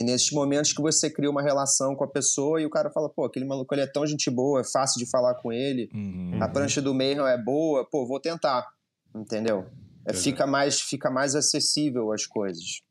[0.00, 3.10] E nesses momentos que você cria uma relação com a pessoa e o cara fala,
[3.10, 6.38] pô, aquele maluco ele é tão gente boa, é fácil de falar com ele, uhum.
[6.40, 8.64] a prancha do meio é boa, pô, vou tentar,
[9.14, 9.66] entendeu?
[10.10, 12.82] É, fica, mais, fica mais acessível as coisas.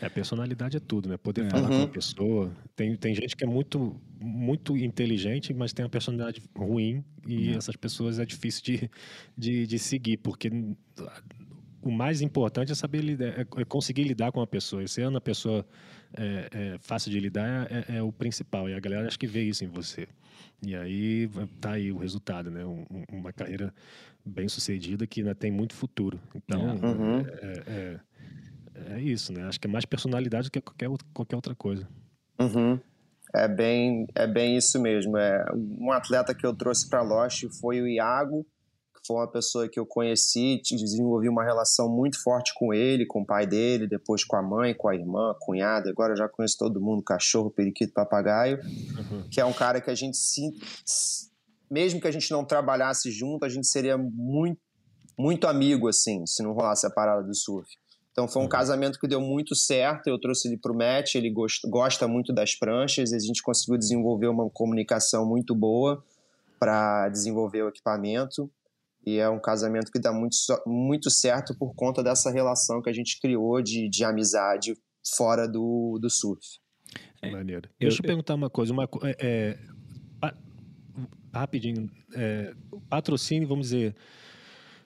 [0.00, 1.16] É, personalidade é tudo, né?
[1.16, 1.50] Poder é.
[1.50, 1.78] falar uhum.
[1.78, 2.52] com a pessoa.
[2.76, 7.58] Tem, tem gente que é muito, muito inteligente, mas tem uma personalidade ruim e uhum.
[7.58, 8.90] essas pessoas é difícil de,
[9.36, 10.50] de, de, seguir, porque
[11.82, 14.82] o mais importante é saber lidar, é, é conseguir lidar com a pessoa.
[14.82, 15.64] E sendo a pessoa
[16.16, 18.68] é, é, fácil de lidar é, é, o principal.
[18.68, 20.06] E a galera acho que vê isso em você.
[20.62, 22.64] E aí tá aí o resultado, né?
[22.64, 23.72] Um, uma carreira
[24.24, 26.20] bem sucedida que ainda tem muito futuro.
[26.34, 26.86] Então, é.
[26.86, 27.20] uhum.
[27.20, 28.00] é, é,
[28.94, 29.44] é, isso, né?
[29.44, 31.88] Acho que é mais personalidade do que qualquer, qualquer outra coisa.
[32.38, 32.78] Uhum.
[33.34, 35.16] É bem, é bem isso mesmo.
[35.16, 38.44] É, um atleta que eu trouxe para a Loche foi o Iago,
[39.00, 43.22] que foi uma pessoa que eu conheci, desenvolvi uma relação muito forte com ele, com
[43.22, 45.90] o pai dele, depois com a mãe, com a irmã, cunhada.
[45.90, 49.28] Agora eu já conheço todo mundo, cachorro, periquito, papagaio, uhum.
[49.30, 50.50] que é um cara que a gente se,
[51.70, 54.60] mesmo que a gente não trabalhasse junto, a gente seria muito,
[55.18, 57.70] muito amigo, assim, se não rolasse a parada do surf.
[58.10, 58.50] Então foi um uhum.
[58.50, 60.08] casamento que deu muito certo.
[60.08, 63.40] Eu trouxe ele para o match, ele gost, gosta muito das pranchas, e a gente
[63.40, 66.02] conseguiu desenvolver uma comunicação muito boa
[66.58, 68.50] para desenvolver o equipamento.
[69.04, 70.36] E é um casamento que dá muito,
[70.66, 74.74] muito certo por conta dessa relação que a gente criou de, de amizade
[75.16, 76.46] fora do, do surf.
[77.22, 77.68] É, Maneiro.
[77.78, 78.72] Deixa eu, eu perguntar uma coisa.
[78.72, 79.58] Uma, é, é
[81.32, 82.54] rapidinho, é,
[82.88, 83.94] patrocínio, vamos dizer,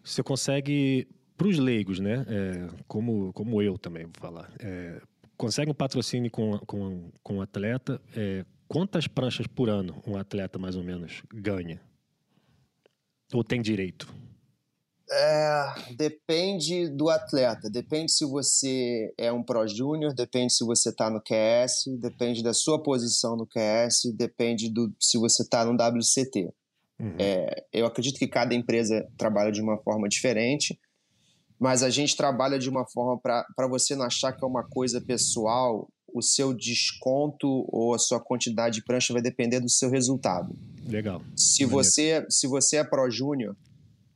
[0.02, 2.24] você consegue para os leigos, né?
[2.28, 4.50] É, como, como eu também vou falar.
[4.60, 5.00] É,
[5.36, 8.00] consegue um patrocínio com, com, com um atleta.
[8.14, 11.80] É, quantas pranchas por ano um atleta mais ou menos ganha?
[13.34, 14.14] Ou tem direito?
[15.10, 21.10] É, depende do atleta, depende se você é um Pro Júnior, depende se você está
[21.10, 26.48] no QS, depende da sua posição no QS, depende do se você está no WCT.
[26.98, 27.16] Uhum.
[27.18, 30.78] É, eu acredito que cada empresa trabalha de uma forma diferente,
[31.58, 35.00] mas a gente trabalha de uma forma para você não achar que é uma coisa
[35.00, 40.56] pessoal, o seu desconto ou a sua quantidade de prancha vai depender do seu resultado.
[40.86, 41.20] Legal.
[41.36, 43.56] Se você, se você é Pro Júnior,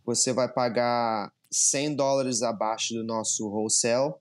[0.07, 4.15] você vai pagar 100 dólares abaixo do nosso wholesale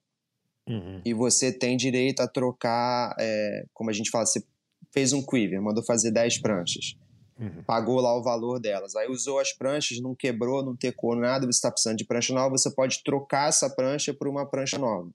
[0.68, 1.02] uhum.
[1.06, 4.44] e você tem direito a trocar, é, como a gente fala, você
[4.92, 6.98] fez um quiver, mandou fazer 10 pranchas.
[7.40, 7.62] Uhum.
[7.68, 8.96] Pagou lá o valor delas.
[8.96, 12.58] Aí usou as pranchas, não quebrou, não tecou nada, você está precisando de prancha nova,
[12.58, 15.12] você pode trocar essa prancha por uma prancha nova,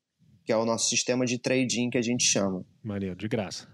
[0.53, 2.63] que é o nosso sistema de trading que a gente chama.
[2.85, 3.67] Maneiro, de graça.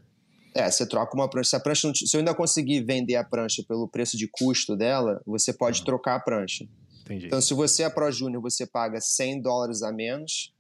[0.55, 1.51] É, você troca uma prancha.
[1.51, 4.77] Se, a prancha não, se eu ainda conseguir vender a prancha pelo preço de custo
[4.77, 6.69] dela, você pode trocar a prancha.
[7.01, 7.27] Entendi.
[7.27, 10.55] Então, se você é Pro Júnior, você paga 100 dólares a menos.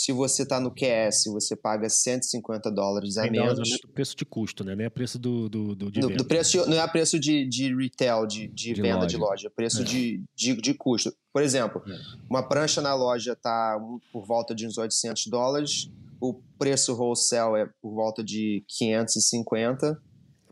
[0.00, 3.70] Se você está no QS, você paga 150 dólares a menos.
[3.70, 4.74] É preço de custo, né?
[4.74, 7.76] Não é preço do, do, do, de do, do preço Não é preço de, de
[7.76, 9.06] retail, de, de, de venda loja.
[9.08, 9.84] de loja, é preço é.
[9.84, 11.14] de, de, de custo.
[11.30, 11.98] Por exemplo, é.
[12.30, 13.78] uma prancha na loja está
[14.10, 20.00] por volta de uns 800 dólares, o preço wholesale é por volta de 550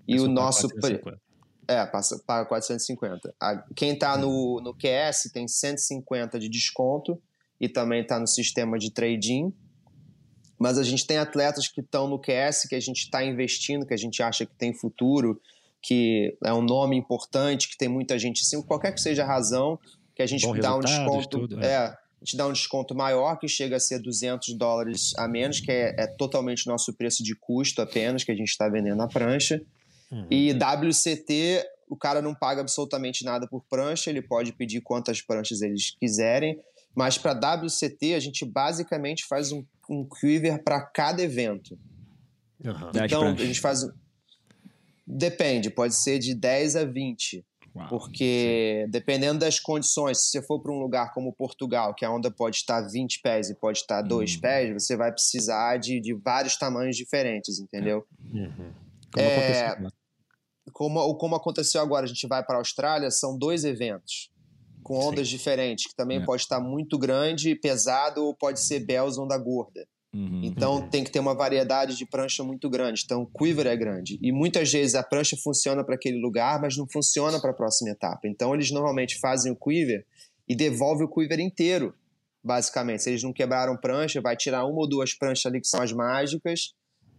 [0.06, 1.00] e o nosso preço
[1.66, 3.34] é, passa, paga 450.
[3.40, 7.18] A, quem está no, no QS tem 150 de desconto
[7.60, 9.52] e também está no sistema de trading.
[10.58, 13.94] Mas a gente tem atletas que estão no QS, que a gente está investindo, que
[13.94, 15.40] a gente acha que tem futuro,
[15.80, 19.78] que é um nome importante, que tem muita gente sim, qualquer que seja a razão,
[20.14, 21.28] que a gente Bom dá um desconto.
[21.28, 21.66] Tudo, é.
[21.66, 21.76] é.
[21.76, 25.70] a gente dá um desconto maior, que chega a ser 200 dólares a menos, que
[25.70, 29.62] é, é totalmente nosso preço de custo apenas, que a gente está vendendo na prancha.
[30.10, 30.26] Uhum.
[30.28, 35.62] E WCT, o cara não paga absolutamente nada por prancha, ele pode pedir quantas pranchas
[35.62, 36.58] eles quiserem,
[36.98, 41.78] mas para WCT a gente basicamente faz um, um quiver para cada evento.
[42.58, 42.90] Uhum.
[43.04, 43.86] Então a gente faz.
[45.06, 47.46] Depende, pode ser de 10 a 20.
[47.76, 48.90] Uau, porque sim.
[48.90, 52.56] dependendo das condições, se você for para um lugar como Portugal, que a onda pode
[52.56, 54.40] estar 20 pés e pode estar 2 hum.
[54.40, 58.04] pés, você vai precisar de, de vários tamanhos diferentes, entendeu?
[58.34, 58.72] Uhum.
[59.14, 59.78] Como é,
[60.72, 64.32] como, como aconteceu agora, a gente vai para a Austrália, são dois eventos
[64.88, 65.36] com ondas Sim.
[65.36, 66.24] diferentes, que também é.
[66.24, 69.86] pode estar muito grande, pesado, ou pode ser Bells onda gorda.
[70.14, 70.88] Uhum, então uhum.
[70.88, 73.02] tem que ter uma variedade de prancha muito grande.
[73.04, 74.18] Então o quiver é grande.
[74.22, 77.90] E muitas vezes a prancha funciona para aquele lugar, mas não funciona para a próxima
[77.90, 78.26] etapa.
[78.26, 80.06] Então eles normalmente fazem o quiver
[80.48, 81.94] e devolvem o quiver inteiro,
[82.42, 83.02] basicamente.
[83.02, 85.92] Se eles não quebraram prancha, vai tirar uma ou duas pranchas ali que são as
[85.92, 86.72] mágicas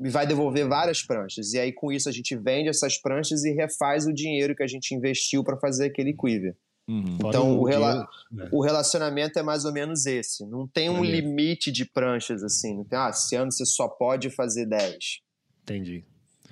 [0.04, 1.54] e vai devolver várias pranchas.
[1.54, 4.68] E aí, com isso, a gente vende essas pranchas e refaz o dinheiro que a
[4.68, 6.56] gente investiu para fazer aquele quiver.
[6.90, 7.18] Uhum.
[7.24, 8.50] Então, o, rela né?
[8.52, 10.44] o, relacionamento é mais ou menos esse.
[10.48, 12.78] Não tem um limite de pranchas assim.
[12.78, 14.98] Não tem, ah, esse ano você só pode fazer 10.
[15.62, 16.04] Entendi.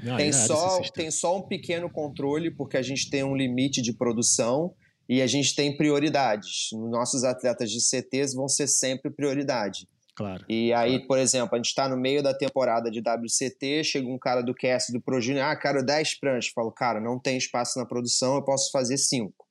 [0.08, 3.92] Ah, tem, só, tem só um pequeno controle, porque a gente tem um limite de
[3.92, 4.76] produção
[5.10, 6.70] e a gente tem prioridades.
[6.72, 9.90] Nossos atletas de CTs vão ser sempre prioridade.
[10.16, 10.46] Claro.
[10.48, 11.08] E aí, claro.
[11.08, 14.54] por exemplo, a gente está no meio da temporada de WCT, chega um cara do
[14.54, 16.52] cast do Progine, ah, quero 10 pranchas.
[16.54, 19.47] Falo, cara, não tem espaço na produção, eu posso fazer 5.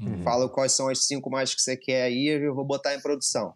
[0.00, 0.22] Uhum.
[0.22, 3.52] Fala quais são as 5 mais que você quer aí, eu vou botar em produção.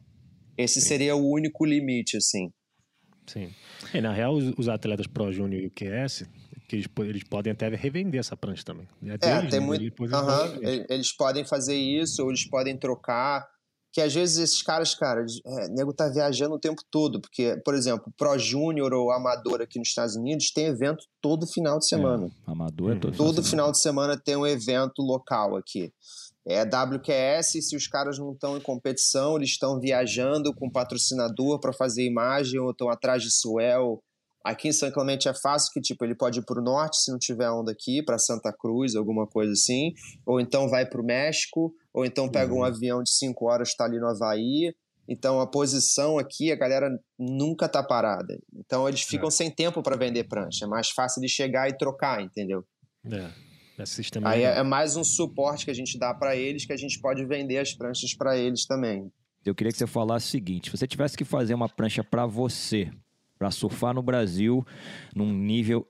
[0.56, 0.88] Esse Sim.
[0.88, 2.52] seria o único limite, assim.
[3.26, 3.50] Sim.
[3.94, 6.24] E, na real, os, os atletas Pro Júnior e o QS,
[6.68, 8.88] que eles, eles, podem até revender essa prancha também.
[9.04, 9.66] É, deles, é tem né?
[9.66, 10.02] muito.
[10.02, 10.62] Uhum.
[10.62, 13.46] Eles, eles podem fazer isso, ou eles podem trocar
[13.92, 17.74] que às vezes esses caras, cara, é, nego tá viajando o tempo todo, porque, por
[17.74, 22.26] exemplo, Pro Júnior ou Amador aqui nos Estados Unidos tem evento todo final de semana.
[22.26, 25.92] É, amador é todo Todo final de semana tem um evento local aqui.
[26.46, 31.72] É WQS, se os caras não estão em competição, eles estão viajando com patrocinador para
[31.72, 34.02] fazer imagem ou estão atrás de Suel.
[34.44, 37.12] Aqui em São Clemente é fácil que tipo ele pode ir para o norte se
[37.12, 39.92] não tiver onda aqui, para Santa Cruz, alguma coisa assim,
[40.26, 42.60] ou então vai para o México, ou então pega uhum.
[42.60, 44.74] um avião de 5 horas, está ali no Havaí.
[45.08, 48.36] Então a posição aqui, a galera nunca tá parada.
[48.52, 49.30] Então eles ficam é.
[49.30, 50.64] sem tempo para vender prancha.
[50.64, 52.64] É mais fácil de chegar e trocar, entendeu?
[53.06, 53.51] É.
[54.28, 57.00] Aí é, é mais um suporte que a gente dá para eles, que a gente
[57.00, 59.10] pode vender as pranchas para eles também.
[59.44, 62.26] Eu queria que você falasse o seguinte: se você tivesse que fazer uma prancha para
[62.26, 62.90] você,
[63.38, 64.64] para surfar no Brasil
[65.14, 65.84] num nível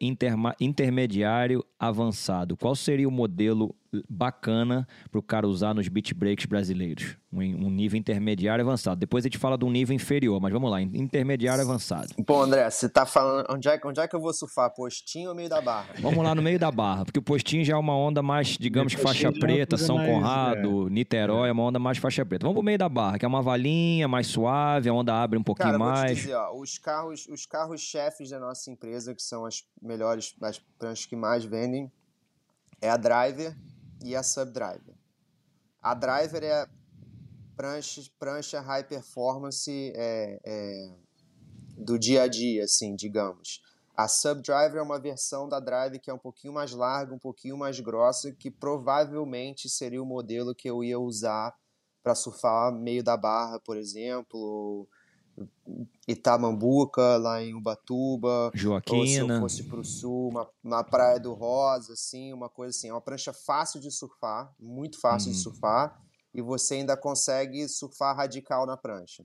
[0.59, 3.74] intermediário avançado, qual seria o modelo
[4.09, 7.16] bacana para o cara usar nos beach breaks brasileiros.
[7.32, 8.99] Um, um, nível intermediário avançado.
[8.99, 12.09] Depois a gente fala de um nível inferior, mas vamos lá, intermediário avançado.
[12.26, 13.47] Bom, André, você tá falando.
[13.51, 14.72] Onde é, onde é que eu vou surfar?
[14.74, 15.88] Postinho ou meio da barra?
[16.01, 18.95] Vamos lá no meio da barra, porque o postinho já é uma onda mais, digamos
[18.95, 20.90] que faixa preta, São mais, Conrado, é.
[20.90, 22.45] Niterói, é uma onda mais faixa preta.
[22.45, 25.43] Vamos pro meio da barra, que é uma valinha mais suave, a onda abre um
[25.43, 26.01] pouquinho Cara, mais.
[26.01, 29.64] Vou te dizer, ó, os carros, os carros chefes da nossa empresa, que são as
[29.80, 31.90] melhores, as pranchas que mais vendem,
[32.80, 33.55] é a Driver
[34.05, 34.95] e a Subdriver.
[35.81, 36.69] A Driver é
[37.57, 40.95] prancha, prancha high performance é, é,
[41.77, 43.61] do dia a dia, assim, digamos.
[43.97, 47.57] A Subdriver é uma versão da Drive que é um pouquinho mais larga, um pouquinho
[47.57, 51.55] mais grossa, que provavelmente seria o modelo que eu ia usar
[52.03, 54.89] para surfar meio da barra, por exemplo,
[56.07, 58.51] Itamambuca, lá em Ubatuba.
[58.55, 58.99] Joaquina.
[58.99, 62.76] Ou se eu fosse para o sul, uma, uma praia do Rosa, assim, uma coisa
[62.76, 62.89] assim.
[62.89, 65.43] É uma prancha fácil de surfar, muito fácil de uhum.
[65.43, 66.01] surfar,
[66.35, 69.24] e você ainda consegue surfar radical na prancha.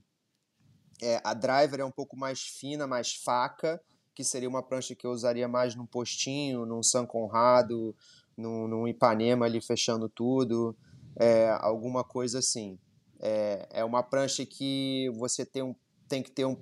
[1.01, 3.81] É, a driver é um pouco mais fina, mais faca,
[4.15, 7.95] que seria uma prancha que eu usaria mais num postinho, num São Conrado,
[8.35, 10.75] num, num Ipanema ali fechando tudo,
[11.15, 12.79] é, alguma coisa assim.
[13.19, 15.75] É, é uma prancha que você tem um
[16.07, 16.57] tem que ter um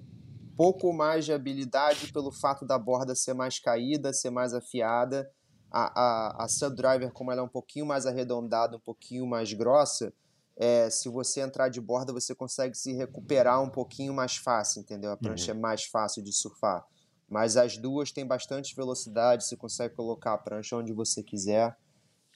[0.55, 5.29] pouco mais de habilidade pelo fato da borda ser mais caída, ser mais afiada.
[5.71, 10.13] A, a, a subdriver, como ela é um pouquinho mais arredondada, um pouquinho mais grossa,
[10.55, 15.11] é, se você entrar de borda, você consegue se recuperar um pouquinho mais fácil, entendeu?
[15.11, 15.57] A prancha uhum.
[15.57, 16.85] é mais fácil de surfar.
[17.27, 21.75] Mas as duas têm bastante velocidade, você consegue colocar a prancha onde você quiser.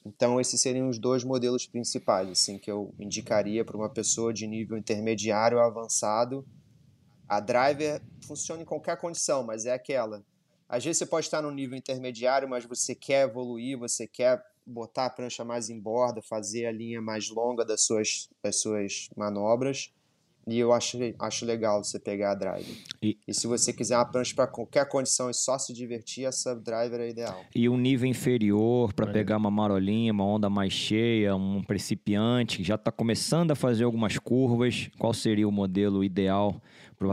[0.04, 4.46] Então, esses seriam os dois modelos principais assim, que eu indicaria para uma pessoa de
[4.46, 6.44] nível intermediário avançado
[7.30, 10.24] a driver funciona em qualquer condição, mas é aquela.
[10.68, 15.06] Às vezes você pode estar no nível intermediário, mas você quer evoluir, você quer botar
[15.06, 19.92] a prancha mais em borda, fazer a linha mais longa das suas, das suas manobras.
[20.48, 22.76] E eu acho, acho legal você pegar a driver.
[23.00, 26.32] E, e se você quiser uma prancha para qualquer condição e só se divertir, a
[26.32, 27.44] subdriver é ideal.
[27.54, 29.12] E um nível inferior para é.
[29.12, 33.84] pegar uma marolinha, uma onda mais cheia, um principiante que já está começando a fazer
[33.84, 36.60] algumas curvas, qual seria o modelo ideal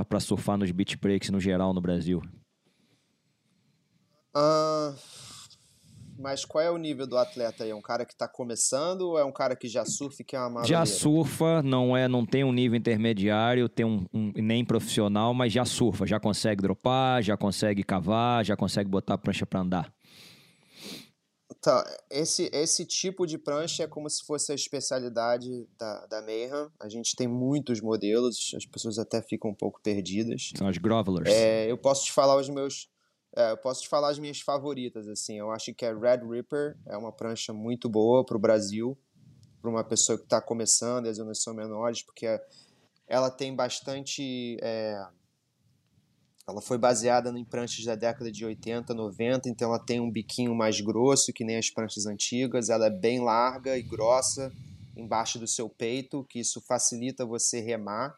[0.07, 2.21] para surfar nos beach breaks no geral no Brasil?
[4.35, 4.93] Uh,
[6.19, 7.69] mas qual é o nível do atleta aí?
[7.69, 10.35] É um cara que está começando ou é um cara que já surfa e que
[10.35, 14.65] é uma Já surfa, não é, não tem um nível intermediário, tem um, um, nem
[14.65, 19.45] profissional, mas já surfa, já consegue dropar, já consegue cavar, já consegue botar a prancha
[19.45, 19.96] para andar.
[21.68, 26.70] Tá, esse, esse tipo de prancha é como se fosse a especialidade da, da Mayhem.
[26.80, 30.53] A gente tem muitos modelos, as pessoas até ficam um pouco perdidas.
[30.55, 31.28] São as Grovelers.
[31.28, 32.89] É, eu posso te falar os meus.
[33.36, 35.39] É, eu posso te falar as minhas favoritas, assim.
[35.39, 38.97] Eu acho que a Red Ripper é uma prancha muito boa para o Brasil,
[39.61, 42.28] para uma pessoa que está começando e as ondas são menores, porque
[43.05, 44.57] ela tem bastante.
[44.61, 45.05] É,
[46.47, 50.55] ela foi baseada em pranchas da década de 80, 90, então ela tem um biquinho
[50.55, 54.51] mais grosso que nem as pranchas antigas, ela é bem larga e grossa
[54.95, 58.17] embaixo do seu peito, que isso facilita você remar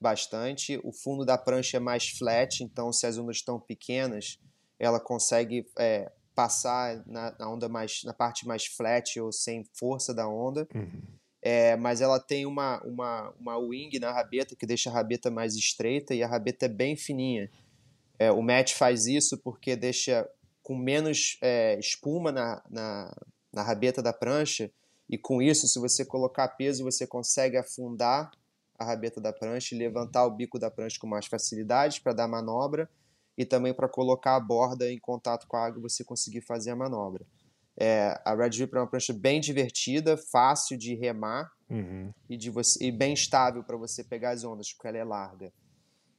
[0.00, 0.78] bastante.
[0.84, 4.38] O fundo da prancha é mais flat, então se as ondas estão pequenas,
[4.78, 10.14] ela consegue é, passar na, na, onda mais na parte mais flat ou sem força
[10.14, 10.68] da onda.
[10.74, 11.02] Uhum.
[11.42, 15.54] É, mas ela tem uma, uma, uma wing na rabeta que deixa a rabeta mais
[15.54, 17.50] estreita e a rabeta é bem fininha.
[18.20, 20.28] É, o match faz isso porque deixa
[20.62, 23.16] com menos é, espuma na, na,
[23.50, 24.70] na rabeta da prancha,
[25.08, 28.30] e com isso, se você colocar peso, você consegue afundar
[28.78, 32.28] a rabeta da prancha e levantar o bico da prancha com mais facilidade para dar
[32.28, 32.88] manobra
[33.36, 36.70] e também para colocar a borda em contato com a água e você conseguir fazer
[36.70, 37.26] a manobra.
[37.76, 42.12] É, a Red Ripper é uma prancha bem divertida, fácil de remar uhum.
[42.28, 45.52] e, de você, e bem estável para você pegar as ondas, porque ela é larga.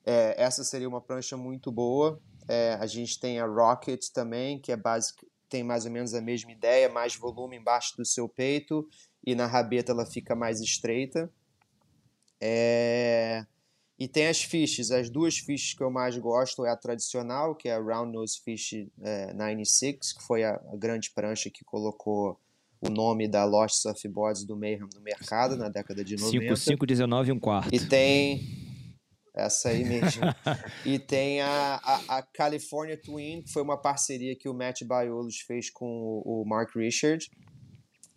[0.05, 2.19] É, essa seria uma prancha muito boa.
[2.47, 6.21] É, a gente tem a Rocket também, que é básica, tem mais ou menos a
[6.21, 8.87] mesma ideia, mais volume embaixo do seu peito
[9.25, 11.29] e na rabeta ela fica mais estreita.
[12.39, 13.45] É...
[13.99, 17.69] E tem as fiches, as duas fiches que eu mais gosto é a tradicional, que
[17.69, 22.39] é a Round Nose Fish é, 96, que foi a, a, grande prancha que colocou
[22.81, 26.55] o nome da Lost Surfboards do Mayhem no mercado na década de 90.
[26.55, 27.69] 5, 19 e um quarto.
[27.71, 28.60] E tem
[29.33, 30.21] essa aí mesmo.
[30.85, 35.39] e tem a, a, a, California Twin, que foi uma parceria que o Matt Biolos
[35.39, 37.29] fez com o, o, Mark Richard,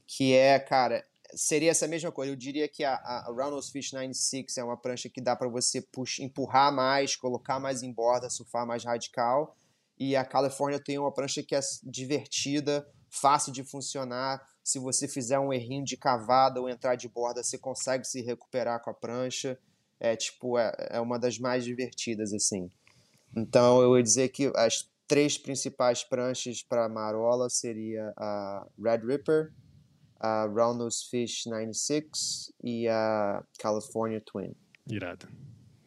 [0.07, 1.05] que é, cara,
[1.35, 2.33] seria essa mesma coisa.
[2.33, 5.81] Eu diria que a, a Roundhouse Fish 96 é uma prancha que dá para você
[5.81, 9.57] puxa, empurrar mais, colocar mais em borda, surfar mais radical.
[9.99, 15.39] E a California tem uma prancha que é divertida, fácil de funcionar, Se você fizer
[15.39, 19.59] um errinho de cavada ou entrar de borda, você consegue se recuperar com a prancha.
[20.05, 22.71] É tipo, é, é uma das mais divertidas, assim.
[23.35, 29.51] Então eu ia dizer que as três principais pranchas para marola seria a Red Ripper,
[30.21, 34.55] a Roundnose Fish 96 e a California Twin.
[34.87, 35.27] Irado,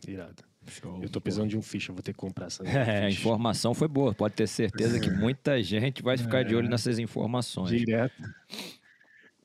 [0.08, 0.44] irado.
[0.66, 2.64] Show, eu tô precisando de um fish, eu vou ter que comprar essa.
[2.68, 4.16] É, a informação foi boa.
[4.16, 6.44] Pode ter certeza que muita gente vai ficar é.
[6.44, 6.70] de olho é.
[6.72, 7.70] nessas informações.
[7.70, 8.22] Direto.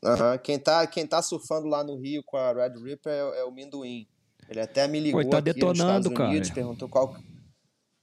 [0.02, 0.38] Uhum.
[0.42, 3.52] Quem, tá, quem tá surfando lá no Rio com a Red Ripper é, é o
[3.52, 4.08] Minduim.
[4.53, 6.61] Ele até me ligou Pô, tá aqui detonando, nos Estados Unidos, cara.
[6.61, 7.16] perguntou qual,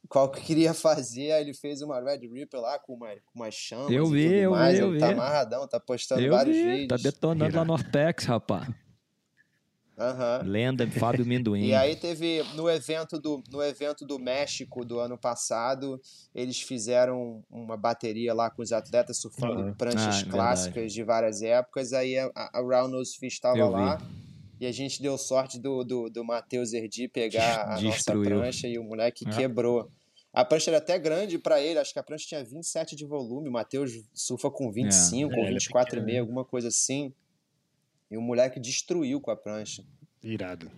[0.08, 3.52] qual que queria fazer, aí ele fez uma Red Ripper lá com uma, com uma
[3.52, 3.92] chama.
[3.92, 4.76] Eu vi, eu mais.
[4.76, 5.00] vi, eu ele vi.
[5.00, 6.64] Tá amarradão, tá postando eu vários vi.
[6.64, 6.88] vídeos.
[6.88, 8.68] Tá detonando lá no Ortex, rapaz.
[10.00, 10.50] Uhum.
[10.50, 11.66] Lenda Fábio Minduim.
[11.66, 16.00] e aí teve no evento do no evento do México do ano passado,
[16.34, 19.74] eles fizeram uma bateria lá com os atletas surfando uhum.
[19.74, 20.94] pranchas ah, clássicas verdade.
[20.94, 21.92] de várias épocas.
[21.92, 24.02] Aí a, a Round Nose Fish estava lá.
[24.60, 28.24] E a gente deu sorte do, do, do Matheus Erdi pegar a Destruiu.
[28.24, 29.32] nossa prancha e o moleque ah.
[29.32, 29.90] quebrou.
[30.32, 33.50] A prancha era até grande para ele, acho que a prancha tinha 27 de volume,
[33.50, 35.38] o Matheus surfa com 25 é.
[35.38, 37.14] ou 24,5, é alguma coisa assim.
[38.12, 39.84] E o moleque destruiu com a prancha.
[40.22, 40.70] Irado.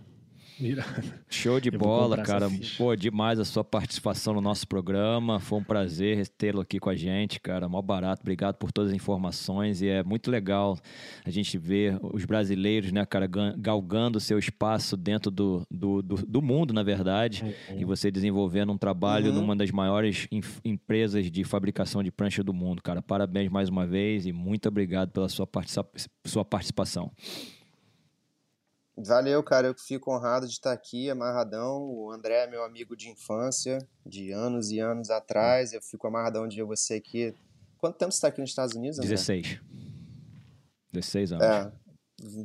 [1.30, 2.50] Show de bola, cara.
[2.78, 5.40] Pô, demais a sua participação no nosso programa.
[5.40, 7.68] Foi um prazer tê-lo aqui com a gente, cara.
[7.68, 8.22] Mó barato.
[8.22, 9.82] Obrigado por todas as informações.
[9.82, 10.78] E é muito legal
[11.26, 13.28] a gente ver os brasileiros, né, cara,
[13.58, 17.44] galgando seu espaço dentro do, do, do, do mundo, na verdade.
[17.70, 17.80] Uhum.
[17.80, 19.42] E você desenvolvendo um trabalho uhum.
[19.42, 20.28] numa das maiores
[20.64, 23.02] empresas de fabricação de prancha do mundo, cara.
[23.02, 25.90] Parabéns mais uma vez e muito obrigado pela sua, participa
[26.26, 27.12] sua participação.
[28.98, 29.68] Valeu, cara.
[29.68, 31.84] Eu fico honrado de estar aqui, amarradão.
[31.84, 35.74] O André é meu amigo de infância, de anos e anos atrás.
[35.74, 37.34] Eu fico amarradão de ver você aqui.
[37.78, 39.10] Quanto tempo você está aqui nos Estados Unidos, André?
[39.10, 39.62] 16.
[40.92, 41.46] 16 anos.
[41.46, 41.72] É.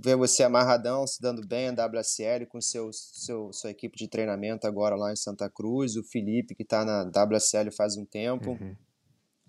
[0.03, 4.67] Ver você amarradão, se dando bem na WSL com seu, seu, sua equipe de treinamento
[4.67, 5.97] agora lá em Santa Cruz.
[5.97, 8.53] O Felipe, que está na WSL faz um tempo.
[8.53, 8.75] Uhum.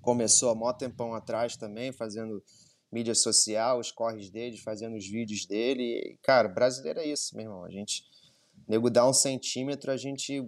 [0.01, 2.43] Começou há mó tempão atrás também, fazendo
[2.91, 5.83] mídia social, os corres dele, fazendo os vídeos dele.
[5.83, 7.65] E, cara, brasileiro é isso, meu irmão.
[7.65, 8.03] A gente,
[8.67, 10.43] nego dá um centímetro, a gente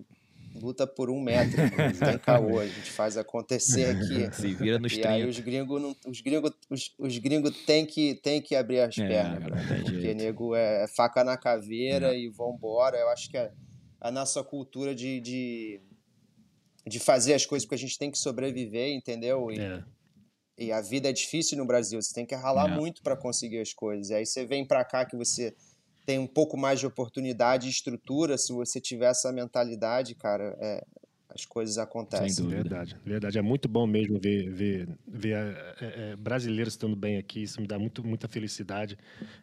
[0.56, 1.58] luta por um metro.
[2.00, 4.34] tem caô, a gente faz acontecer aqui.
[4.36, 5.10] Se vira nos E 30.
[5.10, 8.98] aí os gringos não, os gringos, os, os gringos tem que tem que abrir as
[8.98, 10.18] é, pernas, cara, porque jeito.
[10.18, 12.20] nego é, é, faca na caveira é.
[12.20, 12.98] e vambora.
[12.98, 13.52] Eu acho que a,
[14.00, 15.82] a nossa cultura de, de,
[16.88, 19.52] de fazer as coisas porque a gente tem que sobreviver, entendeu?
[19.52, 19.84] E, é
[20.60, 22.76] e a vida é difícil no Brasil, você tem que ralar é.
[22.76, 24.10] muito para conseguir as coisas.
[24.10, 25.56] E aí você vem para cá que você
[26.06, 30.84] tem um pouco mais de oportunidade e estrutura, se você tiver essa mentalidade, cara, é,
[31.30, 32.30] as coisas acontecem.
[32.30, 32.64] Sem dúvida.
[32.64, 33.38] Verdade, verdade.
[33.38, 37.44] É muito bom mesmo ver, ver, ver é, é, brasileiros estando bem aqui.
[37.44, 38.98] Isso me dá muito, muita felicidade.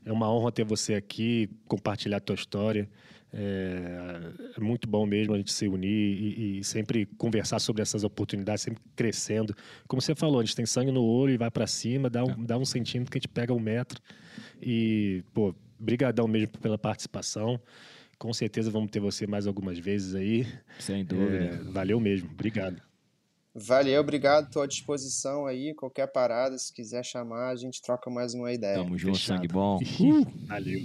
[0.05, 2.89] É uma honra ter você aqui, compartilhar a tua história.
[3.39, 8.03] É, é, muito bom mesmo a gente se unir e, e, sempre conversar sobre essas
[8.03, 9.55] oportunidades, sempre crescendo.
[9.87, 12.30] Como você falou, a gente tem sangue no olho e vai para cima, dá um,
[12.30, 12.37] é.
[12.39, 14.01] dá um centímetro que a gente pega um metro.
[14.61, 17.61] E, pô, brigadão mesmo pela participação.
[18.18, 20.47] Com certeza vamos ter você mais algumas vezes aí.
[20.78, 21.37] Sem dúvida.
[21.37, 22.30] É, valeu mesmo.
[22.32, 22.80] Obrigado.
[23.55, 24.47] Valeu, obrigado.
[24.47, 25.74] Estou à disposição aí.
[25.74, 28.76] Qualquer parada, se quiser chamar, a gente troca mais uma ideia.
[28.76, 29.37] Tamo junto, Fechado.
[29.37, 29.78] sangue bom.
[30.47, 30.80] Valeu.